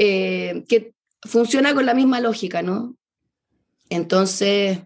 que 0.68 0.94
funciona 1.22 1.74
con 1.74 1.86
la 1.86 1.94
misma 1.94 2.20
lógica, 2.20 2.62
¿no? 2.62 2.98
Entonces, 3.90 4.80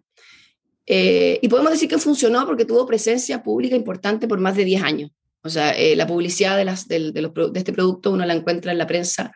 eh, 0.89 1.38
y 1.41 1.50
podemos 1.50 1.73
decir 1.73 1.89
que 1.89 1.97
funcionó 1.97 2.45
porque 2.45 2.63
tuvo 2.63 2.86
presencia 2.86 3.43
pública 3.43 3.76
importante 3.76 4.26
por 4.26 4.39
más 4.39 4.56
de 4.56 4.63
10 4.63 4.84
años. 4.84 5.12
O 5.43 5.50
sea, 5.50 5.71
eh, 5.71 5.97
la 5.97 6.08
publicidad 6.08 6.56
de, 6.56 6.63
las, 6.63 6.88
de, 6.88 7.00
los, 7.00 7.34
de, 7.34 7.60
este 7.60 7.73
producto 7.73 8.12
uno 8.12 8.26
la 8.26 8.34
encuentra 8.34 8.71
en 8.71 8.78
la 8.78 8.88
prensa 8.88 9.34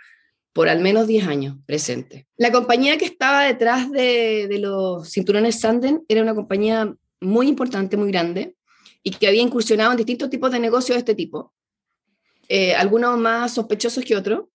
por 0.53 0.69
al 0.69 0.79
menos 0.79 1.07
10 1.07 1.27
años 1.27 1.57
presente. 1.65 2.27
La 2.37 2.51
compañía 2.51 2.97
que 2.97 3.05
estaba 3.05 3.43
detrás 3.43 3.91
de, 3.91 4.47
de 4.49 4.59
los 4.59 5.09
cinturones 5.11 5.59
Sanden 5.59 6.03
era 6.07 6.21
una 6.21 6.35
compañía 6.35 6.93
muy 7.19 7.47
importante, 7.47 7.97
muy 7.97 8.11
grande, 8.11 8.55
y 9.03 9.11
que 9.11 9.27
había 9.27 9.41
incursionado 9.41 9.91
en 9.91 9.97
distintos 9.97 10.29
tipos 10.29 10.51
de 10.51 10.59
negocios 10.59 10.95
de 10.95 10.99
este 10.99 11.15
tipo, 11.15 11.53
eh, 12.47 12.75
algunos 12.75 13.17
más 13.17 13.53
sospechosos 13.53 14.03
que 14.03 14.15
otros, 14.15 14.45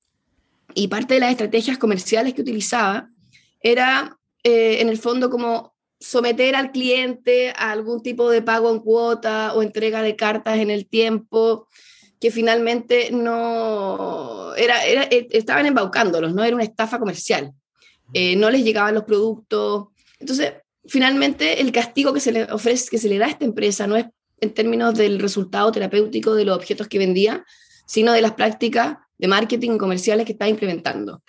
y 0.74 0.88
parte 0.88 1.14
de 1.14 1.20
las 1.20 1.30
estrategias 1.30 1.78
comerciales 1.78 2.34
que 2.34 2.42
utilizaba 2.42 3.08
era, 3.60 4.18
en 4.42 4.88
el 4.88 4.98
fondo, 4.98 5.30
como 5.30 5.75
someter 5.98 6.56
al 6.56 6.72
cliente 6.72 7.50
a 7.56 7.70
algún 7.70 8.02
tipo 8.02 8.30
de 8.30 8.42
pago 8.42 8.70
en 8.70 8.80
cuota 8.80 9.54
o 9.54 9.62
entrega 9.62 10.02
de 10.02 10.16
cartas 10.16 10.58
en 10.58 10.70
el 10.70 10.86
tiempo, 10.86 11.68
que 12.20 12.30
finalmente 12.30 13.10
no 13.12 14.54
era, 14.56 14.84
era 14.84 15.02
eh, 15.04 15.28
estaban 15.30 15.66
embaucándolos, 15.66 16.34
no 16.34 16.44
era 16.44 16.54
una 16.54 16.64
estafa 16.64 16.98
comercial, 16.98 17.52
eh, 18.12 18.36
no 18.36 18.50
les 18.50 18.64
llegaban 18.64 18.94
los 18.94 19.04
productos. 19.04 19.88
Entonces, 20.18 20.54
finalmente 20.86 21.60
el 21.60 21.72
castigo 21.72 22.12
que 22.12 22.20
se 22.20 22.32
le 22.32 22.44
ofrece, 22.44 22.88
que 22.90 22.98
se 22.98 23.08
le 23.08 23.18
da 23.18 23.26
a 23.26 23.30
esta 23.30 23.44
empresa 23.44 23.86
no 23.86 23.96
es 23.96 24.06
en 24.40 24.52
términos 24.52 24.94
del 24.94 25.18
resultado 25.18 25.72
terapéutico 25.72 26.34
de 26.34 26.44
los 26.44 26.56
objetos 26.56 26.88
que 26.88 26.98
vendía, 26.98 27.44
sino 27.86 28.12
de 28.12 28.20
las 28.20 28.32
prácticas 28.32 28.98
de 29.18 29.28
marketing 29.28 29.78
comerciales 29.78 30.26
que 30.26 30.32
está 30.32 30.48
implementando. 30.48 31.22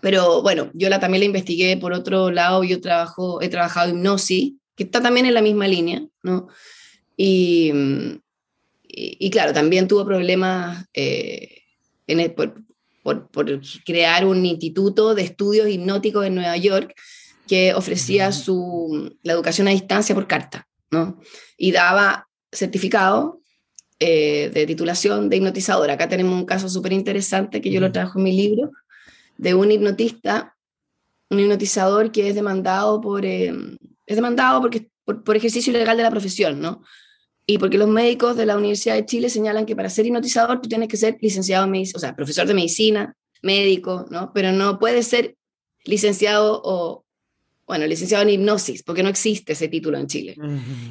Pero 0.00 0.42
bueno, 0.42 0.70
yo 0.74 0.88
la, 0.88 1.00
también 1.00 1.20
la 1.20 1.26
investigué 1.26 1.76
por 1.76 1.92
otro 1.92 2.30
lado, 2.30 2.64
yo 2.64 2.80
trabajo, 2.80 3.42
he 3.42 3.48
trabajado 3.48 3.90
hipnosis, 3.90 4.54
que 4.74 4.84
está 4.84 5.02
también 5.02 5.26
en 5.26 5.34
la 5.34 5.42
misma 5.42 5.68
línea, 5.68 6.02
¿no? 6.22 6.48
Y, 7.16 7.70
y, 8.82 9.30
claro, 9.30 9.52
también 9.52 9.86
tuvo 9.86 10.06
problemas 10.06 10.86
eh, 10.94 11.62
en 12.06 12.34
por, 12.34 12.54
por, 13.02 13.28
por, 13.30 13.60
crear 13.84 14.24
un 14.24 14.46
instituto 14.46 15.14
de 15.14 15.22
estudios 15.22 15.68
hipnóticos 15.68 16.26
en 16.26 16.34
Nueva 16.34 16.56
York 16.56 16.94
que 17.46 17.74
ofrecía 17.74 18.32
su, 18.32 19.16
la 19.22 19.32
educación 19.32 19.68
a 19.68 19.72
distancia 19.72 20.14
por 20.14 20.26
carta, 20.26 20.66
¿no? 20.90 21.20
Y 21.58 21.72
daba 21.72 22.28
certificado 22.52 23.40
eh, 23.98 24.50
de 24.54 24.66
titulación 24.66 25.28
de 25.28 25.36
hipnotizador. 25.36 25.90
Acá 25.90 26.08
tenemos 26.08 26.34
un 26.34 26.46
caso 26.46 26.68
súper 26.68 26.92
interesante 26.94 27.60
que 27.60 27.70
yo 27.70 27.80
lo 27.80 27.92
trabajo 27.92 28.18
en 28.18 28.24
mi 28.24 28.32
libro, 28.36 28.70
de 29.40 29.54
un 29.54 29.72
hipnotista, 29.72 30.54
un 31.30 31.40
hipnotizador 31.40 32.12
que 32.12 32.28
es 32.28 32.34
demandado 32.34 33.00
por, 33.00 33.24
eh, 33.24 33.50
es 34.04 34.16
demandado 34.16 34.60
porque, 34.60 34.90
por, 35.02 35.34
ejercicio 35.34 35.72
ilegal 35.72 35.96
de 35.96 36.02
la 36.02 36.10
profesión, 36.10 36.60
¿no? 36.60 36.82
Y 37.46 37.56
porque 37.56 37.78
los 37.78 37.88
médicos 37.88 38.36
de 38.36 38.44
la 38.44 38.58
Universidad 38.58 38.96
de 38.96 39.06
Chile 39.06 39.30
señalan 39.30 39.64
que 39.64 39.74
para 39.74 39.88
ser 39.88 40.04
hipnotizador 40.04 40.60
tú 40.60 40.68
tienes 40.68 40.88
que 40.88 40.98
ser 40.98 41.16
licenciado 41.22 41.64
en 41.64 41.70
medicina, 41.70 41.96
o 41.96 42.00
sea, 42.00 42.14
profesor 42.14 42.46
de 42.46 42.52
medicina, 42.52 43.16
médico, 43.40 44.04
¿no? 44.10 44.30
Pero 44.34 44.52
no 44.52 44.78
puedes 44.78 45.06
ser 45.06 45.36
licenciado 45.86 46.60
o, 46.62 47.06
bueno, 47.66 47.86
licenciado 47.86 48.24
en 48.24 48.30
hipnosis, 48.30 48.82
porque 48.82 49.02
no 49.02 49.08
existe 49.08 49.54
ese 49.54 49.68
título 49.68 49.96
en 49.96 50.06
Chile. 50.06 50.36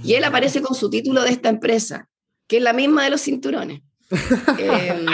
Y 0.04 0.16
él 0.16 0.24
aparece 0.24 0.64
con 0.64 0.76
su 0.76 0.90
título 0.90 1.22
de 1.22 1.30
esta 1.30 1.50
empresa, 1.50 2.10
que 2.48 2.58
es 2.58 2.64
la 2.64 2.74
misma 2.74 3.04
de 3.04 3.12
los 3.12 3.22
cinturones. 3.22 3.82
eh, 4.58 5.06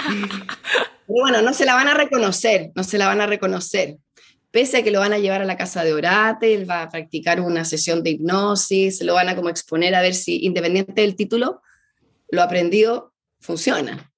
bueno, 1.08 1.42
no 1.42 1.54
se 1.54 1.66
la 1.66 1.76
van 1.76 1.88
a 1.88 1.94
reconocer, 1.94 2.72
no 2.76 2.84
se 2.84 2.98
la 2.98 3.08
van 3.08 3.22
a 3.22 3.28
reconocer. 3.28 3.98
Pese 4.52 4.78
a 4.78 4.84
que 4.84 4.92
lo 4.92 5.00
van 5.00 5.14
a 5.14 5.20
llevar 5.20 5.42
a 5.42 5.46
la 5.46 5.58
casa 5.58 5.84
de 5.84 5.94
orate, 5.94 6.54
él 6.54 6.70
va 6.70 6.84
a 6.84 6.90
practicar 6.90 7.42
una 7.42 7.66
sesión 7.66 8.04
de 8.04 8.12
hipnosis, 8.12 9.02
lo 9.04 9.14
van 9.14 9.30
a 9.30 9.36
como 9.36 9.50
exponer 9.50 9.94
a 9.96 10.02
ver 10.02 10.14
si, 10.14 10.46
independiente 10.46 11.02
del 11.02 11.16
título, 11.16 11.62
lo 12.30 12.42
aprendido 12.42 13.14
funciona. 13.40 14.12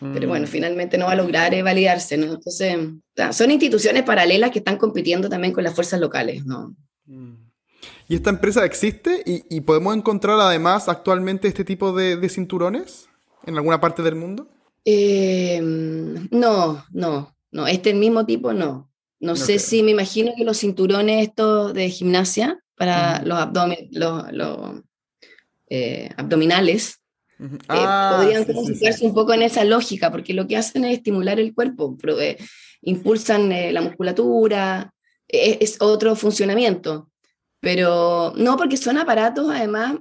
Pero 0.00 0.26
bueno, 0.26 0.46
mm. 0.46 0.48
finalmente 0.48 0.98
no 0.98 1.06
va 1.06 1.12
a 1.12 1.16
lograr 1.16 1.62
validarse, 1.62 2.16
¿no? 2.16 2.34
Entonces, 2.34 2.76
son 3.30 3.50
instituciones 3.52 4.02
paralelas 4.02 4.50
que 4.50 4.58
están 4.58 4.76
compitiendo 4.76 5.28
también 5.28 5.52
con 5.52 5.62
las 5.62 5.74
fuerzas 5.74 6.00
locales, 6.00 6.44
¿no? 6.44 6.74
Mm. 7.06 7.34
¿Y 8.08 8.16
esta 8.16 8.30
empresa 8.30 8.64
existe? 8.64 9.22
¿Y, 9.24 9.60
podemos 9.60 9.96
encontrar 9.96 10.38
además 10.40 10.88
actualmente 10.88 11.48
este 11.48 11.64
tipo 11.64 11.92
de, 11.92 12.16
de 12.16 12.28
cinturones 12.28 13.08
en 13.46 13.56
alguna 13.56 13.80
parte 13.80 14.02
del 14.02 14.14
mundo? 14.14 14.48
Eh, 14.84 15.60
no, 15.62 16.84
no, 16.92 17.36
no, 17.50 17.66
este 17.66 17.94
mismo 17.94 18.26
tipo 18.26 18.52
no. 18.52 18.90
No 19.20 19.36
sé 19.36 19.58
si 19.58 19.82
me 19.82 19.92
imagino 19.92 20.32
que 20.36 20.44
los 20.44 20.58
cinturones 20.58 21.28
estos 21.28 21.72
de 21.72 21.88
gimnasia 21.88 22.58
para 22.76 23.22
los, 23.22 23.38
los, 24.32 24.82
eh, 25.68 26.10
abdominales 26.16 27.00
Eh, 27.40 27.58
ah, 27.68 28.18
podrían 28.18 28.44
sí, 28.94 29.06
un 29.06 29.14
poco 29.14 29.32
en 29.34 29.42
esa 29.42 29.64
lógica, 29.64 30.10
porque 30.10 30.34
lo 30.34 30.46
que 30.46 30.56
hacen 30.56 30.84
es 30.84 30.98
estimular 30.98 31.40
el 31.40 31.54
cuerpo, 31.54 31.96
eh, 32.20 32.36
impulsan 32.82 33.50
la 33.72 33.80
musculatura, 33.80 34.94
es 35.26 35.76
otro 35.80 36.14
funcionamiento. 36.16 37.10
Pero 37.60 38.34
no, 38.36 38.56
porque 38.56 38.76
son 38.76 38.98
aparatos 38.98 39.50
además 39.50 39.96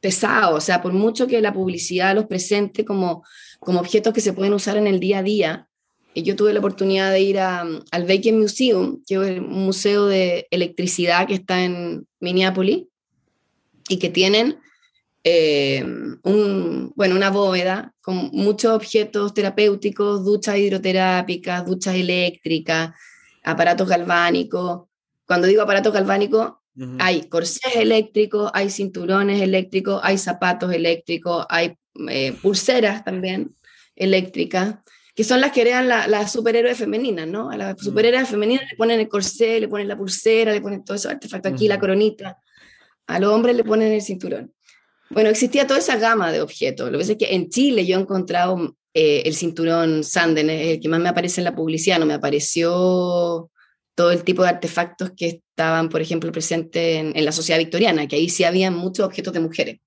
pesados, 0.00 0.56
o 0.56 0.60
sea, 0.60 0.80
por 0.80 0.92
mucho 0.92 1.26
que 1.26 1.40
la 1.40 1.52
publicidad 1.52 2.14
los 2.14 2.26
presente 2.26 2.84
como, 2.84 3.24
como 3.58 3.80
objetos 3.80 4.12
que 4.12 4.20
se 4.20 4.32
pueden 4.32 4.52
usar 4.52 4.76
en 4.76 4.86
el 4.86 5.00
día 5.00 5.18
a 5.18 5.22
día, 5.22 5.68
yo 6.14 6.36
tuve 6.36 6.52
la 6.52 6.58
oportunidad 6.58 7.12
de 7.12 7.20
ir 7.20 7.38
al 7.38 8.04
Baker 8.06 8.34
Museum, 8.34 9.02
que 9.06 9.14
es 9.14 9.40
un 9.40 9.64
museo 9.64 10.06
de 10.06 10.46
electricidad 10.50 11.26
que 11.26 11.34
está 11.34 11.64
en 11.64 12.06
Minneapolis, 12.20 12.86
y 13.88 13.98
que 13.98 14.10
tienen 14.10 14.58
eh, 15.24 15.84
bueno, 16.94 17.16
una 17.16 17.30
bóveda 17.30 17.94
con 18.00 18.30
muchos 18.32 18.72
objetos 18.72 19.34
terapéuticos, 19.34 20.24
duchas 20.24 20.58
hidroterápicas, 20.58 21.66
duchas 21.66 21.94
eléctricas, 21.96 22.94
aparatos 23.44 23.88
galvánicos. 23.88 24.88
Cuando 25.26 25.46
digo 25.46 25.62
aparatos 25.62 25.92
galvánicos, 25.92 26.52
hay 26.98 27.28
corsés 27.28 27.76
eléctricos, 27.76 28.50
hay 28.54 28.70
cinturones 28.70 29.40
eléctricos, 29.40 30.00
hay 30.02 30.18
zapatos 30.18 30.72
eléctricos, 30.72 31.44
hay 31.48 31.74
eh, 32.08 32.32
pulseras 32.40 33.04
también 33.04 33.54
eléctricas, 33.96 34.76
que 35.14 35.24
son 35.24 35.40
las 35.40 35.50
que 35.50 35.62
heredan 35.62 35.88
las 35.88 36.08
la 36.08 36.28
superhéroes 36.28 36.78
femeninas, 36.78 37.26
¿no? 37.26 37.50
A 37.50 37.56
las 37.56 37.74
mm. 37.74 37.84
superhéroes 37.84 38.28
femeninas 38.28 38.64
le 38.70 38.76
ponen 38.76 39.00
el 39.00 39.08
corsé, 39.08 39.58
le 39.58 39.68
ponen 39.68 39.88
la 39.88 39.96
pulsera, 39.96 40.52
le 40.52 40.60
ponen 40.60 40.84
todo 40.84 40.96
eso 40.96 41.08
artefacto 41.08 41.48
aquí, 41.48 41.66
la 41.66 41.80
coronita. 41.80 42.38
A 43.08 43.18
los 43.18 43.32
hombres 43.32 43.56
le 43.56 43.64
ponen 43.64 43.92
el 43.92 44.02
cinturón. 44.02 44.52
Bueno, 45.10 45.30
existía 45.30 45.66
toda 45.66 45.80
esa 45.80 45.96
gama 45.96 46.30
de 46.30 46.40
objetos. 46.40 46.86
Lo 46.86 46.98
que 46.98 47.02
pasa 47.02 47.12
es 47.12 47.18
que 47.18 47.34
en 47.34 47.48
Chile 47.48 47.86
yo 47.86 47.96
he 47.96 48.00
encontrado 48.00 48.76
eh, 48.94 49.22
el 49.24 49.34
cinturón 49.34 50.04
Sanden, 50.04 50.50
el 50.50 50.78
que 50.78 50.88
más 50.88 51.00
me 51.00 51.08
aparece 51.08 51.40
en 51.40 51.46
la 51.46 51.54
publicidad, 51.54 51.98
no 51.98 52.06
me 52.06 52.14
apareció 52.14 53.50
todo 53.94 54.12
el 54.12 54.22
tipo 54.22 54.42
de 54.42 54.50
artefactos 54.50 55.10
que 55.16 55.42
estaban, 55.58 55.88
por 55.88 56.00
ejemplo, 56.00 56.30
presentes 56.30 57.14
en, 57.14 57.24
la 57.24 57.32
sociedad 57.32 57.58
victoriana, 57.58 58.06
que 58.06 58.14
ahí 58.14 58.28
sí 58.28 58.44
había 58.44 58.70
muchos 58.70 59.04
objetos 59.04 59.32
de 59.32 59.40
mujeres. 59.40 59.80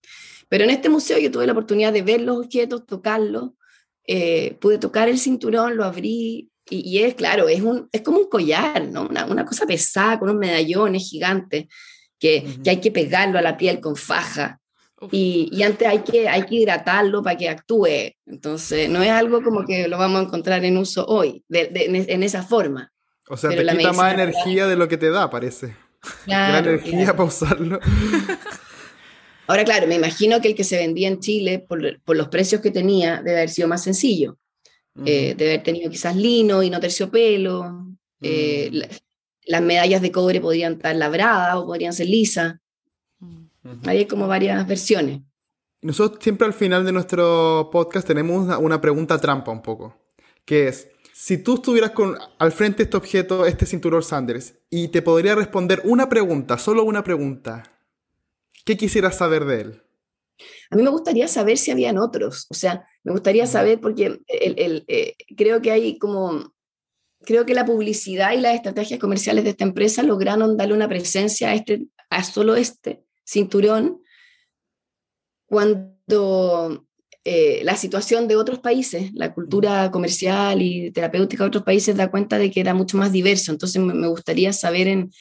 Pero 0.50 0.66
en 0.66 0.70
este 0.70 0.90
museo 0.90 1.18
yo 1.18 1.32
tuve 1.32 1.46
la 1.46 1.54
oportunidad 1.54 1.94
de 1.94 2.02
ver 2.02 2.20
los 2.20 2.46
objetos, 2.46 2.86
tocarlos, 2.86 3.52
eh, 4.06 4.58
pude 4.60 4.78
tocar 4.78 5.08
el 5.08 5.18
cinturón, 5.18 5.78
lo 5.78 5.86
abrí, 5.86 6.50
y, 6.70 7.00
es 7.00 7.16
claro, 7.16 7.48
es, 7.48 7.62
un, 7.62 7.90
es 7.92 8.02
como 8.02 8.20
un 8.20 8.30
collar, 8.30 8.86
¿no? 8.88 9.08
una, 9.08 9.26
una 9.26 9.46
cosa 9.46 9.66
pesada, 9.66 10.20
con 10.20 10.30
unos 10.30 10.40
medallones 10.40 11.10
gigantes, 11.10 11.68
que, 12.20 12.46
que 12.64 12.70
hay 12.70 12.82
que 12.82 12.92
pegarlo 12.92 13.40
a 13.40 13.42
la 13.42 13.58
piel 13.58 13.80
con 13.80 13.96
faja. 13.96 14.60
Y, 15.12 15.50
y, 15.54 15.64
antes 15.64 15.88
hay 15.88 16.00
que, 16.00 16.28
hay 16.28 16.44
que 16.44 16.56
hidratarlo 16.56 17.24
para 17.24 17.38
que 17.38 17.50
actúe. 17.50 18.14
Entonces, 18.26 18.90
no 18.90 19.02
es 19.02 19.10
algo 19.10 19.42
como 19.42 19.66
que 19.66 19.88
lo 19.88 19.98
vamos 19.98 20.20
a 20.20 20.24
encontrar 20.26 20.64
en 20.66 20.78
uso 20.78 21.06
hoy, 21.06 21.44
de, 21.48 21.68
de, 21.68 21.86
en 22.10 22.24
esa 22.24 22.44
forma. 22.44 22.92
O 23.28 23.38
sea, 23.38 23.50
te 23.50 23.66
quita 23.66 23.94
más 23.94 24.14
energía 24.14 24.68
de 24.68 24.76
lo 24.76 24.88
que 24.88 24.98
te 24.98 25.10
da, 25.10 25.30
parece. 25.30 25.76
Claro, 26.26 26.54
la 26.54 26.60
energía 26.60 27.16
para 27.16 27.24
usarlo. 27.24 27.80
Ahora, 29.48 29.64
claro, 29.66 29.88
me 29.88 29.96
imagino 29.96 30.40
que 30.42 30.50
el 30.50 30.56
que 30.56 30.64
se 30.64 30.78
vendía 30.78 31.08
en 31.08 31.20
Chile, 31.20 31.60
por, 31.60 32.02
por 32.02 32.16
los 32.16 32.30
precios 32.30 32.62
que 32.62 32.72
tenía, 32.72 33.18
debe 33.22 33.38
haber 33.38 33.50
sido 33.50 33.68
más 33.68 33.84
sencillo. 33.84 34.38
Eh, 35.06 35.36
debe 35.38 35.54
haber 35.54 35.64
tenido 35.64 35.90
quizás 35.90 36.16
lino 36.16 36.64
y 36.64 36.70
no 36.70 36.80
terciopelo. 36.80 37.88
Eh, 38.22 38.70
mm. 38.72 38.80
las 39.46 39.62
medallas 39.62 40.02
de 40.02 40.12
cobre 40.12 40.42
podrían 40.42 40.74
estar 40.74 40.96
labradas 40.96 41.56
o 41.56 41.66
podrían 41.66 41.94
ser 41.94 42.08
lisas. 42.08 42.56
Hay 43.86 44.06
como 44.06 44.28
varias 44.28 44.66
versiones. 44.68 45.22
Nosotros 45.82 46.24
siempre 46.24 46.46
al 46.46 46.54
final 46.54 46.86
de 46.86 46.92
nuestro 46.92 47.70
podcast 47.72 48.06
tenemos 48.06 48.58
una, 48.60 48.80
pregunta 48.82 49.20
trampa 49.20 49.52
un 49.52 49.62
poco, 49.62 49.98
que 50.46 50.68
es, 50.68 50.90
si 51.22 51.38
tú 51.38 51.54
estuvieras 51.54 51.92
con, 51.92 52.18
al 52.40 52.52
frente 52.52 52.78
de 52.78 52.84
este 52.86 52.98
objeto, 52.98 53.46
este 53.46 53.68
cinturón 53.68 54.02
Sanders, 54.02 54.56
y 54.72 54.88
te 54.88 55.04
podría 55.04 55.36
responder 55.36 55.80
una 55.84 56.10
pregunta, 56.10 56.58
solo 56.58 56.84
una 56.84 57.04
pregunta, 57.04 57.80
¿qué 58.66 58.76
quisieras 58.76 59.20
saber 59.20 59.46
de 59.46 59.62
él? 59.62 59.84
A 60.72 60.76
mí 60.76 60.82
me 60.82 60.90
gustaría 60.90 61.28
saber 61.28 61.60
si 61.60 61.70
habían 61.70 62.00
otros, 62.00 62.48
o 62.50 62.56
sea, 62.56 62.88
me 63.04 63.12
gustaría 63.12 63.46
saber 63.46 63.80
porque 63.80 64.20
el, 64.28 64.84
eh, 64.88 65.16
creo 65.38 65.62
que 65.62 65.70
hay 65.70 66.00
como, 66.00 66.56
creo 67.20 67.46
que 67.46 67.54
la 67.54 67.66
publicidad 67.66 68.32
y 68.32 68.38
las 68.38 68.56
estrategias 68.56 69.00
comerciales 69.00 69.44
de 69.44 69.52
esta 69.52 69.64
empresa 69.64 70.02
lograron 70.02 70.58
darle 70.58 70.74
una 70.74 70.90
presencia 70.90 71.52
a, 71.52 71.54
este, 71.54 71.86
a 72.10 72.24
solo 72.24 72.56
este 72.56 73.06
cinturón 73.24 74.02
cuando 75.46 76.88
eh, 77.24 77.62
la 77.64 77.76
situación 77.76 78.28
de 78.28 78.36
otros 78.36 78.60
países, 78.60 79.12
la 79.14 79.34
cultura 79.34 79.92
comercial 79.92 80.62
y 80.62 80.92
terapéutica 80.92 81.44
de 81.44 81.50
otros 81.50 81.64
países 81.64 81.96
da 81.96 82.10
cuenta 82.10 82.38
de 82.38 82.50
que 82.50 82.60
era 82.60 82.74
mucho 82.74 82.98
más 82.98 83.12
diverso. 83.12 83.52
Entonces 83.52 83.82
me, 83.82 84.08
gustaría 84.08 84.54
saber 84.54 84.88
en, 84.88 85.12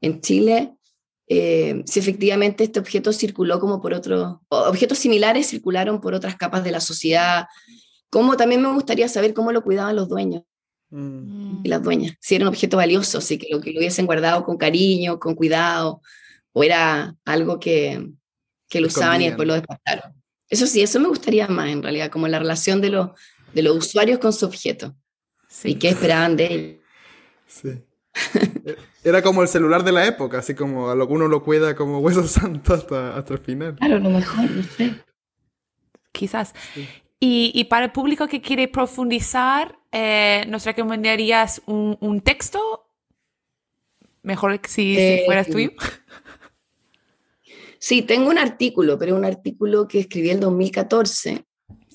en 0.00 0.20
Chile 0.20 0.76
eh, 1.28 1.82
si 1.86 1.98
efectivamente 1.98 2.62
este 2.62 2.78
objeto 2.78 3.12
circuló 3.12 3.58
como 3.58 3.80
por 3.80 3.92
otros, 3.94 4.36
objetos 4.48 4.98
similares 4.98 5.48
circularon 5.48 6.00
por 6.00 6.14
otras 6.14 6.36
capas 6.36 6.62
de 6.62 6.70
la 6.70 6.80
sociedad, 6.80 7.46
como 8.10 8.36
también 8.36 8.62
me 8.62 8.72
gustaría 8.72 9.08
saber 9.08 9.34
cómo 9.34 9.50
lo 9.50 9.64
cuidaban 9.64 9.96
los 9.96 10.08
dueños 10.08 10.42
mm. 10.90 11.64
y 11.64 11.68
las 11.68 11.82
dueñas, 11.82 12.14
si 12.20 12.36
era 12.36 12.44
un 12.44 12.48
objeto 12.48 12.76
valioso, 12.76 13.20
si 13.20 13.38
que 13.38 13.48
lo, 13.50 13.60
que 13.60 13.72
lo 13.72 13.80
hubiesen 13.80 14.06
guardado 14.06 14.44
con 14.44 14.56
cariño, 14.56 15.18
con 15.18 15.34
cuidado, 15.34 16.00
o 16.52 16.62
era 16.62 17.16
algo 17.24 17.58
que, 17.58 18.08
que 18.68 18.80
lo 18.80 18.86
usaban 18.86 19.22
y 19.22 19.26
después 19.26 19.48
lo 19.48 19.54
despacharon. 19.54 20.14
Eso 20.48 20.66
sí, 20.66 20.80
eso 20.82 21.00
me 21.00 21.08
gustaría 21.08 21.48
más 21.48 21.68
en 21.68 21.82
realidad, 21.82 22.10
como 22.10 22.28
la 22.28 22.38
relación 22.38 22.80
de, 22.80 22.90
los 22.90 23.10
de 23.52 23.62
los 23.62 23.76
usuarios 23.76 24.18
con 24.18 24.32
su 24.32 24.46
objeto 24.46 24.94
y 25.64 25.76
qué 25.76 25.90
esperaban 25.90 26.36
de 26.36 26.46
él. 26.46 26.80
Sí. 27.46 27.82
Era 29.04 29.22
como 29.22 29.42
el 29.42 29.48
celular 29.48 29.84
de 29.84 29.92
la 29.92 30.06
época, 30.06 30.38
así 30.38 30.54
como 30.54 30.90
a 30.90 30.94
lo 30.94 31.06
que 31.06 31.14
uno 31.14 31.28
lo 31.28 31.42
cuida 31.42 31.74
como 31.76 31.98
hueso 32.00 32.24
santo 32.28 32.74
hasta, 32.74 33.16
hasta 33.16 33.34
el 33.34 33.40
final. 33.40 33.76
Claro, 33.76 33.98
lo 33.98 34.10
mejor, 34.10 34.50
no 34.50 34.62
sé. 34.62 34.94
Quizás. 36.12 36.54
Y, 37.20 37.52
y, 37.54 37.64
para 37.64 37.86
el 37.86 37.92
público 37.92 38.26
que 38.26 38.40
quiere 38.40 38.68
profundizar, 38.68 39.78
eh, 39.92 40.44
¿nos 40.48 40.64
recomendarías 40.64 41.62
un, 41.66 41.96
un 42.00 42.20
texto? 42.20 42.88
Mejor 44.22 44.58
que 44.60 44.68
si, 44.68 44.96
si 44.96 45.22
fueras 45.24 45.48
tuyo. 45.48 45.70
Sí, 47.88 48.02
tengo 48.02 48.30
un 48.30 48.38
artículo, 48.38 48.98
pero 48.98 49.14
un 49.14 49.24
artículo 49.24 49.86
que 49.86 50.00
escribí 50.00 50.30
en 50.30 50.40
2014, 50.40 51.44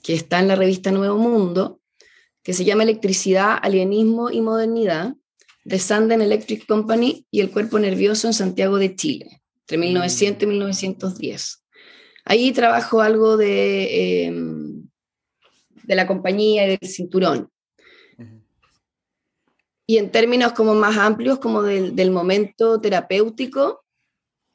que 0.01 0.13
está 0.13 0.39
en 0.39 0.47
la 0.47 0.55
revista 0.55 0.89
Nuevo 0.89 1.17
Mundo, 1.17 1.81
que 2.43 2.53
se 2.53 2.63
llama 2.63 2.83
Electricidad, 2.83 3.57
Alienismo 3.61 4.29
y 4.29 4.39
Modernidad, 4.39 5.15
de 5.65 5.79
Sanden 5.79 6.21
Electric 6.21 6.65
Company 6.65 7.27
y 7.29 7.41
el 7.41 7.51
cuerpo 7.51 7.77
nervioso 7.77 8.27
en 8.27 8.33
Santiago 8.33 8.77
de 8.77 8.95
Chile, 8.95 9.41
entre 9.63 9.79
1900 9.79 10.39
mm. 10.39 10.49
y 10.49 10.53
1910. 10.53 11.65
Ahí 12.23 12.53
trabajo 12.53 13.01
algo 13.01 13.35
de, 13.35 14.27
em, 14.27 14.87
de 15.83 15.95
la 15.95 16.07
compañía 16.07 16.67
y 16.67 16.77
del 16.77 16.89
cinturón. 16.89 17.49
Y 19.85 19.97
en 19.97 20.09
términos 20.09 20.53
como 20.53 20.73
más 20.73 20.95
amplios, 20.95 21.39
como 21.39 21.63
del, 21.63 21.97
del 21.97 22.11
momento 22.11 22.79
terapéutico, 22.79 23.80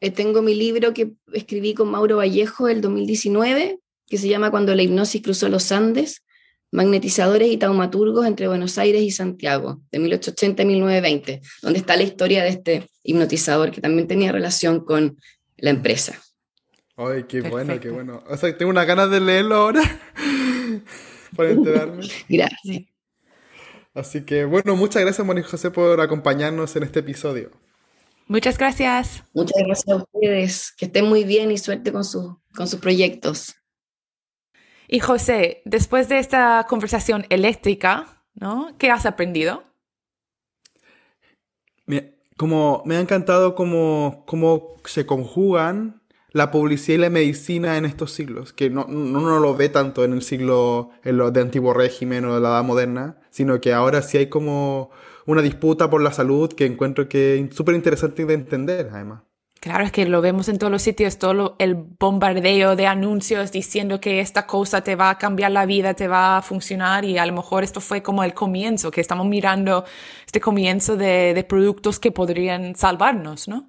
eh, 0.06 0.10
tengo 0.10 0.42
mi 0.42 0.54
libro 0.54 0.94
que 0.94 1.12
escribí 1.32 1.74
con 1.74 1.90
Mauro 1.90 2.16
Vallejo 2.18 2.68
el 2.68 2.80
2019, 2.80 3.78
que 4.06 4.18
se 4.18 4.28
llama 4.28 4.50
Cuando 4.50 4.74
la 4.74 4.82
hipnosis 4.82 5.22
cruzó 5.22 5.48
los 5.48 5.72
Andes, 5.72 6.22
magnetizadores 6.70 7.50
y 7.50 7.56
taumaturgos 7.56 8.26
entre 8.26 8.48
Buenos 8.48 8.78
Aires 8.78 9.02
y 9.02 9.10
Santiago, 9.10 9.80
de 9.90 9.98
1880 9.98 10.62
a 10.62 10.66
1920, 10.66 11.40
donde 11.62 11.78
está 11.78 11.96
la 11.96 12.02
historia 12.02 12.42
de 12.42 12.50
este 12.50 12.88
hipnotizador 13.02 13.70
que 13.70 13.80
también 13.80 14.06
tenía 14.06 14.32
relación 14.32 14.84
con 14.84 15.18
la 15.56 15.70
empresa. 15.70 16.20
Ay, 16.96 17.24
qué 17.24 17.42
bueno, 17.42 17.78
qué 17.80 17.90
bueno. 17.90 18.22
O 18.28 18.36
sea, 18.36 18.56
tengo 18.56 18.70
una 18.70 18.84
ganas 18.84 19.10
de 19.10 19.20
leerlo 19.20 19.56
ahora 19.56 19.82
para 21.36 21.50
enterarme. 21.50 22.06
Gracias. 22.28 22.84
Así 23.92 24.22
que, 24.22 24.44
bueno, 24.44 24.76
muchas 24.76 25.02
gracias, 25.02 25.26
Moni 25.26 25.42
José, 25.42 25.70
por 25.70 26.02
acompañarnos 26.02 26.76
en 26.76 26.82
este 26.82 27.00
episodio. 27.00 27.50
Muchas 28.26 28.58
gracias. 28.58 29.22
Muchas 29.32 29.62
gracias 29.64 29.88
a 29.88 29.96
ustedes. 29.96 30.72
Que 30.76 30.86
estén 30.86 31.06
muy 31.06 31.24
bien 31.24 31.50
y 31.50 31.58
suerte 31.58 31.92
con, 31.92 32.02
con 32.54 32.68
sus 32.68 32.80
proyectos. 32.80 33.54
Y 34.88 35.00
José, 35.00 35.62
después 35.64 36.08
de 36.08 36.18
esta 36.18 36.66
conversación 36.68 37.26
eléctrica, 37.28 38.22
¿no? 38.34 38.74
¿Qué 38.78 38.90
has 38.90 39.06
aprendido? 39.06 39.64
como 42.36 42.82
me 42.84 42.96
ha 42.96 43.00
encantado 43.00 43.54
cómo, 43.54 44.24
cómo 44.26 44.76
se 44.84 45.06
conjugan 45.06 46.02
la 46.32 46.50
publicidad 46.50 46.98
y 46.98 47.00
la 47.00 47.10
medicina 47.10 47.78
en 47.78 47.86
estos 47.86 48.12
siglos, 48.12 48.52
que 48.52 48.68
no, 48.68 48.84
uno 48.86 49.38
lo 49.38 49.56
ve 49.56 49.70
tanto 49.70 50.04
en 50.04 50.12
el 50.12 50.20
siglo 50.20 50.90
en 51.02 51.16
lo 51.16 51.30
de 51.30 51.40
antiguo 51.40 51.72
régimen 51.72 52.26
o 52.26 52.34
de 52.34 52.40
la 52.40 52.50
edad 52.50 52.64
moderna, 52.64 53.16
sino 53.30 53.58
que 53.60 53.72
ahora 53.72 54.02
sí 54.02 54.18
hay 54.18 54.28
como 54.28 54.90
una 55.26 55.42
disputa 55.42 55.90
por 55.90 56.00
la 56.02 56.12
salud 56.12 56.52
que 56.52 56.66
encuentro 56.66 57.08
que 57.08 57.38
es 57.38 57.54
súper 57.56 57.74
interesante 57.74 58.24
de 58.26 58.34
entender, 58.34 58.88
además. 58.92 59.22
Claro, 59.60 59.84
es 59.84 59.90
que 59.90 60.06
lo 60.06 60.20
vemos 60.22 60.48
en 60.48 60.58
todos 60.58 60.70
los 60.70 60.82
sitios, 60.82 61.18
todo 61.18 61.34
lo- 61.34 61.56
el 61.58 61.74
bombardeo 61.74 62.76
de 62.76 62.86
anuncios 62.86 63.50
diciendo 63.50 64.00
que 64.00 64.20
esta 64.20 64.46
cosa 64.46 64.82
te 64.82 64.94
va 64.94 65.10
a 65.10 65.18
cambiar 65.18 65.50
la 65.50 65.66
vida, 65.66 65.94
te 65.94 66.06
va 66.08 66.36
a 66.36 66.42
funcionar 66.42 67.04
y 67.04 67.18
a 67.18 67.26
lo 67.26 67.32
mejor 67.32 67.64
esto 67.64 67.80
fue 67.80 68.02
como 68.02 68.22
el 68.22 68.32
comienzo, 68.34 68.90
que 68.92 69.00
estamos 69.00 69.26
mirando 69.26 69.84
este 70.24 70.40
comienzo 70.40 70.96
de, 70.96 71.34
de 71.34 71.44
productos 71.44 71.98
que 71.98 72.12
podrían 72.12 72.76
salvarnos, 72.76 73.48
¿no? 73.48 73.68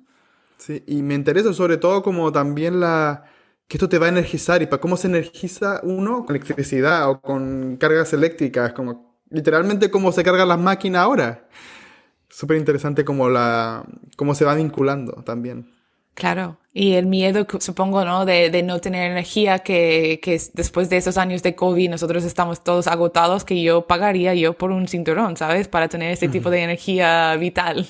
Sí, 0.57 0.83
y 0.87 1.01
me 1.03 1.13
interesa 1.13 1.53
sobre 1.53 1.77
todo 1.77 2.01
como 2.01 2.31
también 2.31 2.79
la 2.79 3.25
que 3.67 3.77
esto 3.77 3.87
te 3.89 3.99
va 3.99 4.07
a 4.07 4.09
energizar 4.09 4.61
y 4.61 4.65
para 4.65 4.81
cómo 4.81 4.97
se 4.97 5.07
energiza 5.07 5.81
uno 5.83 6.25
con 6.25 6.35
electricidad 6.35 7.09
o 7.09 7.21
con 7.21 7.77
cargas 7.77 8.13
eléctricas, 8.13 8.73
como 8.73 9.06
literalmente 9.29 9.89
cómo 9.91 10.11
se 10.11 10.23
cargan 10.23 10.47
las 10.47 10.59
máquinas 10.59 11.01
ahora. 11.03 11.47
Súper 12.29 12.57
interesante 12.57 13.05
como 13.05 13.29
la 13.29 13.83
cómo 14.15 14.35
se 14.35 14.45
va 14.45 14.53
vinculando 14.55 15.23
también. 15.23 15.73
Claro, 16.13 16.57
y 16.73 16.93
el 16.93 17.05
miedo, 17.05 17.45
supongo, 17.59 18.03
¿no? 18.03 18.25
De, 18.25 18.49
de 18.49 18.63
no 18.63 18.79
tener 18.79 19.11
energía, 19.11 19.59
que, 19.59 20.19
que 20.23 20.33
es- 20.33 20.51
después 20.53 20.89
de 20.89 20.97
esos 20.97 21.15
años 21.17 21.43
de 21.43 21.53
COVID 21.55 21.91
nosotros 21.91 22.23
estamos 22.23 22.63
todos 22.63 22.87
agotados, 22.87 23.43
que 23.45 23.61
yo 23.61 23.85
pagaría 23.85 24.33
yo 24.33 24.53
por 24.57 24.71
un 24.71 24.87
cinturón, 24.87 25.37
¿sabes? 25.37 25.67
Para 25.67 25.87
tener 25.89 26.11
este 26.11 26.27
tipo 26.27 26.49
de 26.49 26.63
energía 26.63 27.35
vital. 27.35 27.87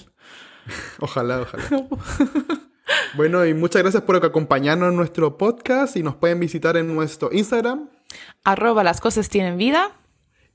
Ojalá, 0.99 1.41
ojalá. 1.41 1.63
Bueno, 3.15 3.45
y 3.45 3.53
muchas 3.53 3.81
gracias 3.81 4.03
por 4.03 4.15
acompañarnos 4.15 4.91
en 4.91 4.95
nuestro 4.95 5.37
podcast 5.37 5.97
y 5.97 6.03
nos 6.03 6.15
pueden 6.15 6.39
visitar 6.39 6.77
en 6.77 6.93
nuestro 6.95 7.29
Instagram 7.33 7.89
Arroba 8.45 8.81
las 8.83 9.01
cosas 9.01 9.27
tienen 9.27 9.57
vida, 9.57 9.91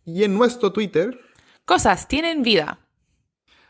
y 0.05 0.25
en 0.25 0.35
nuestro 0.35 0.73
Twitter. 0.73 1.19
cosas 1.65 2.09
tienen 2.09 2.43
vida. 2.43 2.79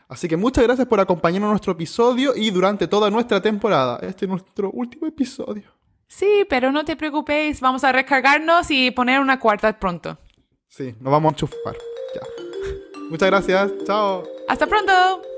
Así 0.07 0.27
que 0.27 0.37
muchas 0.37 0.63
gracias 0.63 0.87
por 0.87 0.99
acompañarnos 0.99 1.47
en 1.47 1.51
nuestro 1.51 1.73
episodio 1.73 2.33
y 2.35 2.51
durante 2.51 2.87
toda 2.87 3.09
nuestra 3.09 3.41
temporada. 3.41 3.99
Este 4.01 4.25
es 4.25 4.29
nuestro 4.29 4.69
último 4.71 5.07
episodio. 5.07 5.63
Sí, 6.07 6.45
pero 6.47 6.71
no 6.71 6.85
te 6.85 6.95
preocupéis, 6.95 7.59
vamos 7.61 7.83
a 7.83 7.91
recargarnos 7.91 8.69
y 8.69 8.91
poner 8.91 9.19
una 9.19 9.39
cuarta 9.39 9.79
pronto. 9.79 10.17
Sí, 10.67 10.93
nos 10.99 11.11
vamos 11.11 11.31
a 11.31 11.33
enchufar. 11.33 11.75
Ya. 12.13 12.21
Muchas 13.09 13.29
gracias. 13.29 13.71
Chao. 13.85 14.23
Hasta 14.47 14.67
pronto. 14.67 15.32